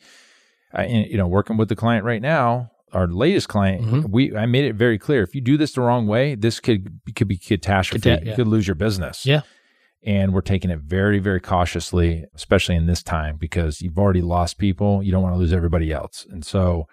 uh, 0.77 0.83
you 0.83 1.17
know, 1.17 1.27
working 1.27 1.57
with 1.57 1.69
the 1.69 1.75
client 1.75 2.05
right 2.05 2.21
now, 2.21 2.71
our 2.93 3.07
latest 3.07 3.47
client, 3.49 3.81
Mhm. 3.85 4.09
we 4.09 4.35
I 4.35 4.45
made 4.45 4.65
it 4.65 4.75
very 4.75 4.97
clear. 4.97 5.23
If 5.23 5.33
you 5.35 5.41
do 5.41 5.57
this 5.57 5.73
the 5.73 5.81
wrong 5.81 6.07
way, 6.07 6.35
this 6.35 6.59
could 6.59 6.99
could 7.15 7.27
be 7.27 7.37
catastrophe. 7.37 8.09
Cata- 8.09 8.25
You 8.25 8.35
could 8.35 8.47
lose 8.47 8.67
your 8.67 8.75
business. 8.75 9.25
Yeah. 9.25 9.41
And 10.03 10.33
we're 10.33 10.41
taking 10.41 10.71
it 10.71 10.79
very, 10.79 11.19
very 11.19 11.39
cautiously, 11.39 12.25
especially 12.35 12.75
in 12.75 12.87
this 12.87 13.03
time 13.03 13.37
because 13.37 13.81
you've 13.81 13.99
already 13.99 14.21
lost 14.21 14.57
people. 14.57 15.03
You 15.03 15.11
don't 15.11 15.21
want 15.21 15.35
to 15.35 15.39
lose 15.39 15.53
everybody 15.53 15.91
else. 15.91 16.25
And 16.31 16.43
so 16.43 16.87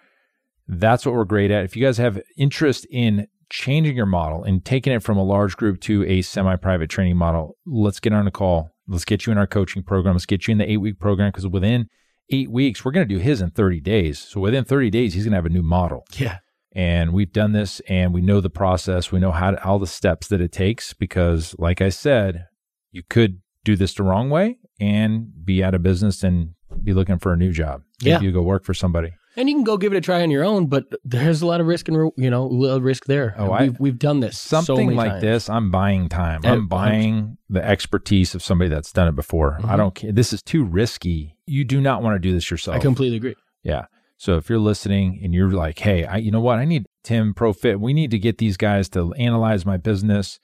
that's 0.66 1.06
what 1.06 1.14
we're 1.14 1.24
great 1.24 1.50
at. 1.50 1.64
If 1.64 1.74
you 1.76 1.84
guys 1.84 1.96
have 1.98 2.20
interest 2.36 2.86
in 2.90 3.26
changing 3.50 3.96
your 3.96 4.04
model 4.06 4.44
and 4.44 4.62
taking 4.62 4.92
it 4.92 5.02
from 5.02 5.16
a 5.16 5.24
large 5.24 5.56
group 5.56 5.80
to 5.82 6.04
a 6.04 6.20
semi 6.20 6.56
private 6.56 6.90
training 6.90 7.16
model, 7.16 7.56
let's 7.66 7.98
get 7.98 8.12
on 8.12 8.26
a 8.26 8.30
call. 8.30 8.70
Let's 8.86 9.06
get 9.06 9.26
you 9.26 9.32
in 9.32 9.38
our 9.38 9.46
coaching 9.46 9.82
program. 9.82 10.14
Let's 10.14 10.26
get 10.26 10.46
you 10.46 10.52
in 10.52 10.58
the 10.58 10.70
eight 10.70 10.76
week 10.78 10.98
program 11.00 11.30
because 11.30 11.46
within 11.48 11.88
eight 12.30 12.50
weeks, 12.50 12.84
we're 12.84 12.92
going 12.92 13.08
to 13.08 13.14
do 13.14 13.20
his 13.20 13.40
in 13.40 13.50
30 13.50 13.80
days. 13.80 14.18
So 14.18 14.40
within 14.40 14.64
30 14.64 14.90
days, 14.90 15.14
he's 15.14 15.24
going 15.24 15.32
to 15.32 15.36
have 15.36 15.46
a 15.46 15.50
new 15.50 15.62
model. 15.62 16.04
yeah. 16.16 16.38
And 16.72 17.12
we've 17.12 17.32
done 17.32 17.52
this 17.52 17.80
and 17.88 18.12
we 18.12 18.20
know 18.20 18.40
the 18.40 18.50
process. 18.50 19.10
We 19.10 19.18
know 19.18 19.32
how 19.32 19.52
to, 19.52 19.64
all 19.64 19.78
the 19.78 19.86
steps 19.86 20.28
that 20.28 20.40
it 20.40 20.52
takes 20.52 20.92
because, 20.92 21.56
like 21.58 21.80
I 21.80 21.88
said, 21.88 22.46
you 22.92 23.02
could 23.08 23.40
do 23.64 23.74
this 23.74 23.94
the 23.94 24.02
wrong 24.02 24.30
way 24.30 24.58
and 24.78 25.44
be 25.44 25.64
out 25.64 25.74
of 25.74 25.82
business 25.82 26.22
in 26.22 26.54
be 26.82 26.92
looking 26.94 27.18
for 27.18 27.32
a 27.32 27.36
new 27.36 27.52
job. 27.52 27.82
Maybe 28.02 28.10
Yeah. 28.10 28.20
you 28.20 28.32
go 28.32 28.42
work 28.42 28.64
for 28.64 28.74
somebody. 28.74 29.12
And 29.36 29.48
you 29.48 29.54
can 29.54 29.62
go 29.62 29.76
give 29.76 29.92
it 29.92 29.96
a 29.96 30.00
try 30.00 30.22
on 30.22 30.30
your 30.32 30.44
own, 30.44 30.66
but 30.66 30.86
there's 31.04 31.42
a 31.42 31.46
lot 31.46 31.60
of 31.60 31.66
risk 31.68 31.86
and 31.88 32.10
you 32.16 32.28
know, 32.28 32.46
little 32.46 32.80
risk 32.80 33.04
there. 33.04 33.34
Oh, 33.38 33.52
I- 33.52 33.62
we've, 33.64 33.80
we've 33.80 33.98
done 33.98 34.18
this 34.20 34.36
so 34.38 34.60
Something 34.62 34.86
many 34.86 34.96
like 34.96 35.10
times. 35.12 35.22
this, 35.22 35.48
I'm 35.48 35.70
buying 35.70 36.08
time. 36.08 36.40
I'm 36.44 36.66
buying 36.66 37.38
the 37.48 37.64
expertise 37.64 38.34
of 38.34 38.42
somebody 38.42 38.68
that's 38.68 38.92
done 38.92 39.06
it 39.06 39.14
before. 39.14 39.58
I 39.62 39.74
Mhm. 39.74 39.76
don't 39.76 39.94
care. 39.94 40.12
This 40.12 40.32
is 40.32 40.42
too 40.42 40.64
risky. 40.64 41.36
You 41.46 41.64
do 41.64 41.80
not 41.80 42.02
want 42.02 42.16
to 42.16 42.18
do 42.18 42.32
this 42.32 42.50
yourself. 42.50 42.76
I 42.76 42.80
completely 42.80 43.16
agree. 43.16 43.36
Yeah. 43.62 43.84
So 44.16 44.36
if 44.36 44.50
you're 44.50 44.58
listening 44.58 45.20
and 45.22 45.32
you're 45.32 45.50
like, 45.52 45.78
hey, 45.78 46.04
I, 46.04 46.16
you 46.16 46.32
know 46.32 46.40
what? 46.40 46.58
I 46.58 46.64
need 46.64 46.86
Tim 47.04 47.32
Profit. 47.32 47.80
We 47.80 47.92
need 47.94 48.10
to 48.10 48.18
get 48.18 48.38
these 48.38 48.56
guys 48.56 48.88
to 48.90 49.12
analyze 49.14 49.64
my 49.64 49.76
business 49.76 50.40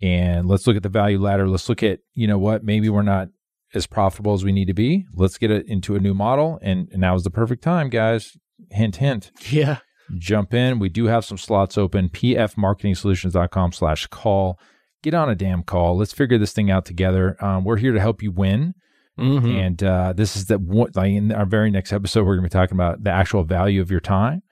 and 0.00 0.48
let's 0.48 0.66
look 0.66 0.76
at 0.76 0.82
the 0.82 0.88
value 0.88 1.18
ladder. 1.20 1.46
Let's 1.46 1.68
look 1.68 1.82
at, 1.82 1.98
you 2.14 2.26
know 2.26 2.38
what? 2.38 2.64
Maybe 2.64 2.88
we're 2.88 3.02
not 3.02 3.28
as 3.74 3.86
profitable 3.86 4.32
as 4.32 4.44
we 4.44 4.52
need 4.52 4.66
to 4.66 4.74
be. 4.74 5.06
Let's 5.14 5.38
get 5.38 5.50
it 5.50 5.66
into 5.66 5.94
a 5.96 6.00
new 6.00 6.14
model. 6.14 6.58
And, 6.62 6.88
and 6.92 7.00
now 7.00 7.14
is 7.14 7.22
the 7.24 7.30
perfect 7.30 7.62
time, 7.62 7.88
guys. 7.88 8.36
Hint, 8.70 8.96
hint. 8.96 9.30
Yeah. 9.50 9.78
Jump 10.18 10.52
in. 10.54 10.78
We 10.80 10.88
do 10.88 11.06
have 11.06 11.24
some 11.24 11.38
slots 11.38 11.78
open. 11.78 12.08
pfmarketingsolutions.com 12.08 13.72
slash 13.72 14.06
call. 14.08 14.58
Get 15.02 15.14
on 15.14 15.30
a 15.30 15.34
damn 15.34 15.62
call. 15.62 15.96
Let's 15.96 16.12
figure 16.12 16.38
this 16.38 16.52
thing 16.52 16.70
out 16.70 16.84
together. 16.84 17.36
Um, 17.42 17.64
we're 17.64 17.76
here 17.78 17.92
to 17.92 18.00
help 18.00 18.22
you 18.22 18.32
win. 18.32 18.74
Mhm. 19.18 19.54
And 19.66 19.82
uh, 19.82 20.12
this 20.14 20.36
is 20.36 20.46
the 20.46 20.58
one, 20.58 20.90
like 20.94 21.12
in 21.12 21.32
our 21.32 21.46
very 21.46 21.70
next 21.70 21.92
episode, 21.92 22.24
we're 22.24 22.36
going 22.36 22.48
to 22.48 22.54
be 22.54 22.58
talking 22.60 22.76
about 22.76 23.02
the 23.04 23.10
actual 23.10 23.44
value 23.44 23.80
of 23.80 23.90
your 23.90 24.00
time. 24.00 24.42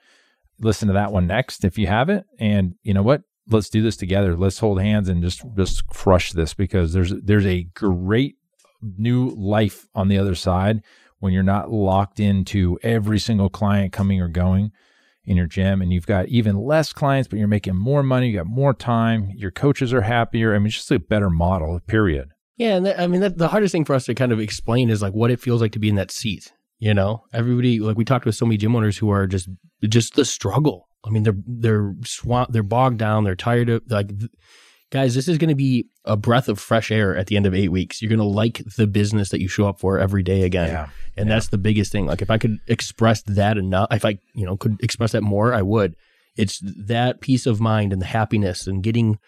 Listen 0.59 0.87
to 0.87 0.93
that 0.93 1.11
one 1.11 1.27
next 1.27 1.63
if 1.63 1.77
you 1.77 1.87
haven't. 1.87 2.25
And 2.39 2.75
you 2.83 2.93
know 2.93 3.01
what? 3.03 3.21
Let's 3.49 3.69
do 3.69 3.81
this 3.81 3.97
together. 3.97 4.35
Let's 4.35 4.59
hold 4.59 4.79
hands 4.81 5.09
and 5.09 5.23
just 5.23 5.41
just 5.57 5.87
crush 5.87 6.33
this 6.33 6.53
because 6.53 6.93
there's 6.93 7.11
there's 7.23 7.47
a 7.47 7.63
great 7.73 8.35
new 8.81 9.29
life 9.29 9.87
on 9.93 10.07
the 10.07 10.17
other 10.17 10.35
side 10.35 10.81
when 11.19 11.33
you're 11.33 11.43
not 11.43 11.71
locked 11.71 12.19
into 12.19 12.79
every 12.81 13.19
single 13.19 13.49
client 13.49 13.91
coming 13.91 14.21
or 14.21 14.27
going 14.27 14.71
in 15.25 15.37
your 15.37 15.45
gym 15.47 15.81
and 15.81 15.91
you've 15.91 16.07
got 16.07 16.27
even 16.27 16.55
less 16.57 16.93
clients 16.93 17.27
but 17.27 17.37
you're 17.37 17.47
making 17.47 17.75
more 17.75 18.01
money 18.01 18.29
you 18.29 18.37
got 18.37 18.47
more 18.47 18.73
time 18.73 19.31
your 19.35 19.51
coaches 19.51 19.93
are 19.93 20.01
happier 20.01 20.55
i 20.55 20.57
mean 20.57 20.67
it's 20.67 20.75
just 20.75 20.91
a 20.91 20.99
better 20.99 21.29
model 21.29 21.79
period 21.87 22.29
Yeah, 22.57 22.75
and 22.75 22.85
that, 22.85 22.99
I 22.99 23.07
mean, 23.07 23.21
that, 23.21 23.37
the 23.37 23.47
hardest 23.47 23.71
thing 23.71 23.85
for 23.85 23.95
us 23.95 24.05
to 24.05 24.13
kind 24.13 24.33
of 24.33 24.39
explain 24.41 24.89
is 24.89 25.01
like 25.01 25.13
what 25.13 25.31
it 25.31 25.39
feels 25.39 25.61
like 25.61 25.71
to 25.71 25.79
be 25.79 25.87
in 25.87 25.95
that 25.95 26.11
seat. 26.11 26.51
You 26.77 26.93
know, 26.93 27.23
everybody 27.33 27.79
like 27.79 27.97
we 27.97 28.03
talked 28.03 28.25
with 28.25 28.35
so 28.35 28.45
many 28.45 28.57
gym 28.57 28.75
owners 28.75 28.97
who 28.97 29.09
are 29.11 29.27
just 29.27 29.47
just 29.87 30.15
the 30.15 30.25
struggle. 30.25 30.89
I 31.05 31.09
mean, 31.09 31.23
they're 31.23 31.37
they're 31.47 31.95
swamped 32.03 32.51
they're 32.51 32.63
bogged 32.63 32.97
down, 32.97 33.23
they're 33.23 33.35
tired 33.35 33.69
of 33.69 33.83
like. 33.89 34.11
Guys, 34.91 35.13
this 35.13 35.27
is 35.27 35.37
going 35.37 35.49
to 35.49 35.55
be 35.55 35.87
a 36.05 36.17
breath 36.17 36.49
of 36.49 36.59
fresh 36.59 36.89
air 36.91 37.15
at 37.15 37.27
the 37.27 37.35
end 37.37 37.45
of 37.45 37.53
eight 37.53 37.69
weeks. 37.69 38.01
You're 38.01 38.09
going 38.09 38.17
to 38.17 38.25
like 38.25 38.63
the 38.75 38.87
business 38.87 39.29
that 39.29 39.39
you 39.39 39.47
show 39.47 39.67
up 39.67 39.79
for 39.79 39.99
every 39.99 40.23
day 40.23 40.43
again, 40.43 40.69
Yeah. 40.69 40.89
and 41.15 41.29
that's 41.29 41.49
the 41.49 41.59
biggest 41.59 41.91
thing. 41.91 42.07
Like, 42.07 42.21
if 42.23 42.31
I 42.31 42.37
could 42.39 42.57
express 42.67 43.21
that 43.23 43.57
enough, 43.57 43.87
if 43.91 44.03
I 44.03 44.17
you 44.33 44.45
know 44.45 44.57
could 44.57 44.77
express 44.81 45.11
that 45.11 45.21
more, 45.21 45.53
I 45.53 45.61
would. 45.61 45.95
It's 46.35 46.59
that 46.63 47.21
peace 47.21 47.45
of 47.45 47.59
mind 47.61 47.93
and 47.93 48.01
the 48.01 48.05
happiness 48.07 48.65
and 48.65 48.81
getting 48.81 49.19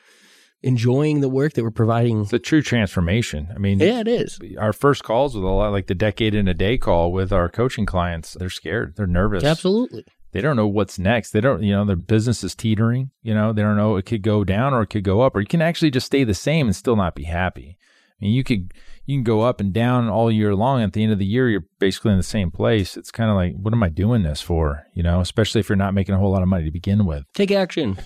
enjoying 0.64 1.22
the 1.22 1.30
work 1.30 1.54
that 1.54 1.64
we're 1.64 1.72
providing. 1.72 2.22
it's 2.22 2.34
a 2.34 2.38
true 2.40 2.62
transformation 2.62 3.48
i 3.56 3.58
mean 3.58 3.80
Yeah, 3.80 4.02
it 4.02 4.08
is. 4.08 4.40
our 4.60 4.72
first 4.74 5.04
calls 5.04 5.34
with 5.34 5.44
a 5.44 5.48
lot 5.48 5.72
like 5.72 5.88
the 5.88 5.96
decade 5.96 6.36
in 6.36 6.48
a 6.48 6.54
day 6.54 6.78
call 6.78 7.12
with 7.12 7.34
our 7.34 7.50
coaching 7.50 7.88
clients 7.88 8.34
they're 8.34 8.52
scared 8.52 8.94
they're 8.96 9.08
nervous 9.08 9.44
Absolutely. 9.44 10.06
They 10.32 10.42
don't 10.42 10.56
know 10.56 10.68
what's 10.68 11.00
next 11.00 11.32
they 11.32 11.42
don't 11.42 11.64
you 11.64 11.72
know 11.72 11.86
their 11.86 11.96
business 11.96 12.44
is 12.44 12.56
teetering 12.56 13.12
you 13.22 13.34
know 13.34 13.54
they 13.54 13.62
don't 13.62 13.78
know 13.78 13.96
it 13.96 14.06
could 14.06 14.22
go 14.22 14.44
down 14.44 14.74
or 14.74 14.82
it 14.82 14.88
could 14.88 15.04
go 15.04 15.22
up 15.22 15.36
or 15.36 15.40
you 15.40 15.48
can 15.48 15.62
actually 15.62 15.92
just 15.92 16.06
stay 16.06 16.24
the 16.24 16.34
same 16.34 16.68
and 16.68 16.76
still 16.76 16.96
not 16.96 17.16
be 17.16 17.24
happy 17.24 17.78
i 18.20 18.26
mean 18.26 18.34
you 18.34 18.44
could 18.44 18.74
you 19.06 19.18
can 19.18 19.24
go 19.24 19.42
up 19.42 19.60
and 19.60 19.74
down 19.74 20.08
all 20.08 20.32
year 20.32 20.56
long 20.56 20.82
at 20.82 20.94
the 20.94 21.04
end 21.04 21.12
of 21.12 21.20
the 21.20 21.26
year 21.26 21.50
you're 21.50 21.66
basically 21.80 22.12
in 22.12 22.18
the 22.18 22.24
same 22.24 22.52
place 22.52 22.96
it's 22.98 23.12
kind 23.12 23.30
of 23.30 23.36
like 23.36 23.54
what 23.56 23.74
am 23.74 23.84
i 23.84 23.90
doing 23.90 24.24
this 24.24 24.42
for 24.42 24.86
you 24.94 25.04
know 25.04 25.20
especially 25.20 25.60
if 25.60 25.70
you're 25.70 25.76
not 25.76 25.94
making 25.94 26.16
a 26.16 26.18
whole 26.18 26.32
lot 26.32 26.42
of 26.42 26.48
money 26.48 26.66
to 26.66 26.72
begin 26.72 27.06
with 27.06 27.24
Take 27.34 27.52
action. 27.52 27.98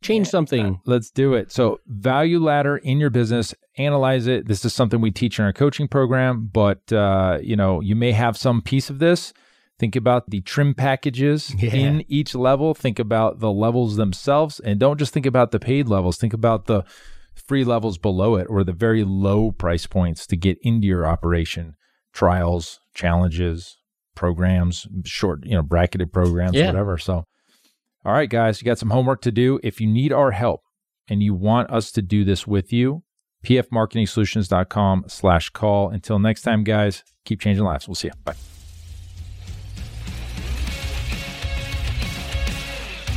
Change 0.00 0.28
something. 0.28 0.80
Let's 0.86 1.10
do 1.10 1.34
it. 1.34 1.50
So, 1.50 1.80
value 1.88 2.38
ladder 2.38 2.76
in 2.76 3.00
your 3.00 3.10
business, 3.10 3.52
analyze 3.78 4.28
it. 4.28 4.46
This 4.46 4.64
is 4.64 4.72
something 4.72 5.00
we 5.00 5.10
teach 5.10 5.40
in 5.40 5.44
our 5.44 5.52
coaching 5.52 5.88
program, 5.88 6.48
but 6.52 6.92
uh, 6.92 7.38
you 7.42 7.56
know, 7.56 7.80
you 7.80 7.96
may 7.96 8.12
have 8.12 8.36
some 8.36 8.62
piece 8.62 8.90
of 8.90 9.00
this. 9.00 9.32
Think 9.78 9.94
about 9.94 10.30
the 10.30 10.40
trim 10.40 10.74
packages 10.74 11.54
Yeah. 11.58 11.74
in 11.74 12.04
each 12.08 12.34
level. 12.34 12.74
Think 12.74 12.98
about 12.98 13.38
the 13.40 13.52
levels 13.52 13.96
themselves, 13.96 14.58
and 14.60 14.80
don't 14.80 14.98
just 14.98 15.12
think 15.12 15.26
about 15.26 15.50
the 15.52 15.60
paid 15.60 15.88
levels. 15.88 16.16
Think 16.18 16.32
about 16.32 16.66
the 16.66 16.84
free 17.34 17.62
levels 17.64 17.98
below 17.98 18.34
it 18.34 18.46
or 18.50 18.64
the 18.64 18.72
very 18.72 19.04
low 19.04 19.52
price 19.52 19.86
points 19.86 20.26
to 20.26 20.36
get 20.36 20.58
into 20.62 20.86
your 20.88 21.06
operation. 21.06 21.74
Trials, 22.12 22.80
challenges, 22.94 23.76
programs, 24.16 24.88
short, 25.04 25.44
you 25.46 25.52
know, 25.54 25.62
bracketed 25.62 26.12
programs, 26.12 26.56
Yeah. 26.56 26.66
whatever. 26.66 26.98
So, 26.98 27.22
all 28.04 28.12
right, 28.12 28.28
guys, 28.28 28.60
you 28.60 28.66
got 28.66 28.78
some 28.78 28.90
homework 28.90 29.22
to 29.22 29.30
do. 29.30 29.60
If 29.62 29.80
you 29.80 29.86
need 29.86 30.12
our 30.12 30.32
help 30.32 30.62
and 31.08 31.22
you 31.22 31.34
want 31.34 31.70
us 31.70 31.92
to 31.92 32.02
do 32.02 32.24
this 32.24 32.44
with 32.46 32.72
you, 32.72 33.04
pfmarketingsolutions.com 33.44 35.04
slash 35.06 35.50
call. 35.50 35.90
Until 35.90 36.18
next 36.18 36.42
time, 36.42 36.64
guys, 36.64 37.04
keep 37.24 37.40
changing 37.40 37.64
lives. 37.64 37.86
We'll 37.86 37.94
see 37.94 38.08
you. 38.08 38.14
Bye. 38.24 38.57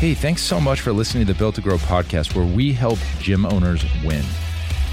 Hey, 0.01 0.15
thanks 0.15 0.41
so 0.41 0.59
much 0.59 0.81
for 0.81 0.91
listening 0.91 1.27
to 1.27 1.31
the 1.31 1.37
Built 1.37 1.53
to 1.53 1.61
Grow 1.61 1.77
podcast, 1.77 2.33
where 2.33 2.43
we 2.43 2.73
help 2.73 2.97
gym 3.19 3.45
owners 3.45 3.85
win. 4.03 4.25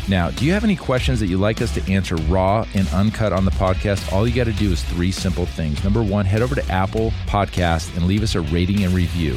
Now, 0.07 0.31
do 0.31 0.45
you 0.45 0.53
have 0.53 0.65
any 0.65 0.77
questions 0.77 1.19
that 1.21 1.29
you'd 1.29 1.41
like 1.41 1.63
us 1.63 1.73
to 1.77 1.91
answer 1.91 2.17
raw 2.17 2.67
and 2.75 2.87
uncut 2.89 3.33
on 3.33 3.47
the 3.47 3.51
podcast? 3.53 4.13
All 4.13 4.29
you 4.29 4.35
got 4.35 4.45
to 4.45 4.53
do 4.53 4.71
is 4.71 4.85
three 4.85 5.11
simple 5.11 5.47
things. 5.47 5.83
Number 5.83 6.03
one, 6.03 6.27
head 6.27 6.43
over 6.43 6.55
to 6.55 6.71
Apple 6.71 7.13
Podcast 7.25 7.97
and 7.97 8.07
leave 8.07 8.23
us 8.23 8.35
a 8.35 8.43
rating 8.43 8.85
and 8.85 8.93
review. 8.93 9.35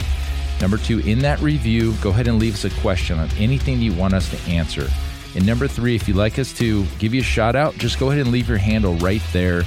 Number 0.59 0.77
two, 0.77 0.99
in 0.99 1.19
that 1.19 1.39
review, 1.39 1.93
go 2.01 2.09
ahead 2.09 2.27
and 2.27 2.37
leave 2.37 2.55
us 2.55 2.65
a 2.65 2.81
question 2.81 3.17
on 3.17 3.29
anything 3.37 3.79
you 3.79 3.93
want 3.93 4.13
us 4.13 4.29
to 4.31 4.51
answer. 4.51 4.89
And 5.35 5.45
number 5.45 5.69
three, 5.69 5.95
if 5.95 6.05
you'd 6.05 6.17
like 6.17 6.37
us 6.37 6.51
to 6.55 6.83
give 6.99 7.13
you 7.13 7.21
a 7.21 7.23
shout 7.23 7.55
out, 7.55 7.75
just 7.75 7.97
go 7.97 8.07
ahead 8.11 8.19
and 8.19 8.33
leave 8.33 8.49
your 8.49 8.57
handle 8.57 8.95
right 8.95 9.23
there 9.31 9.63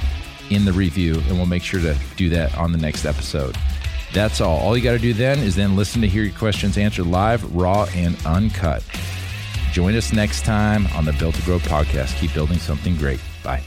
in 0.51 0.65
the 0.65 0.73
review, 0.73 1.15
and 1.15 1.31
we'll 1.31 1.47
make 1.47 1.63
sure 1.63 1.81
to 1.81 1.97
do 2.15 2.29
that 2.29 2.55
on 2.59 2.71
the 2.71 2.77
next 2.77 3.05
episode. 3.05 3.57
That's 4.15 4.39
all. 4.39 4.59
All 4.59 4.77
you 4.77 4.83
got 4.83 4.93
to 4.93 4.97
do 4.97 5.13
then 5.13 5.39
is 5.39 5.57
then 5.57 5.75
listen 5.75 6.01
to 6.01 6.07
hear 6.07 6.23
your 6.23 6.37
questions 6.37 6.77
answered 6.77 7.05
live, 7.05 7.53
raw, 7.53 7.85
and 7.93 8.15
uncut. 8.25 8.81
Join 9.73 9.93
us 9.93 10.13
next 10.13 10.45
time 10.45 10.87
on 10.95 11.03
the 11.03 11.11
Built 11.11 11.35
to 11.35 11.41
Grow 11.41 11.59
podcast. 11.59 12.17
Keep 12.21 12.33
building 12.33 12.57
something 12.57 12.95
great. 12.95 13.19
Bye. 13.43 13.61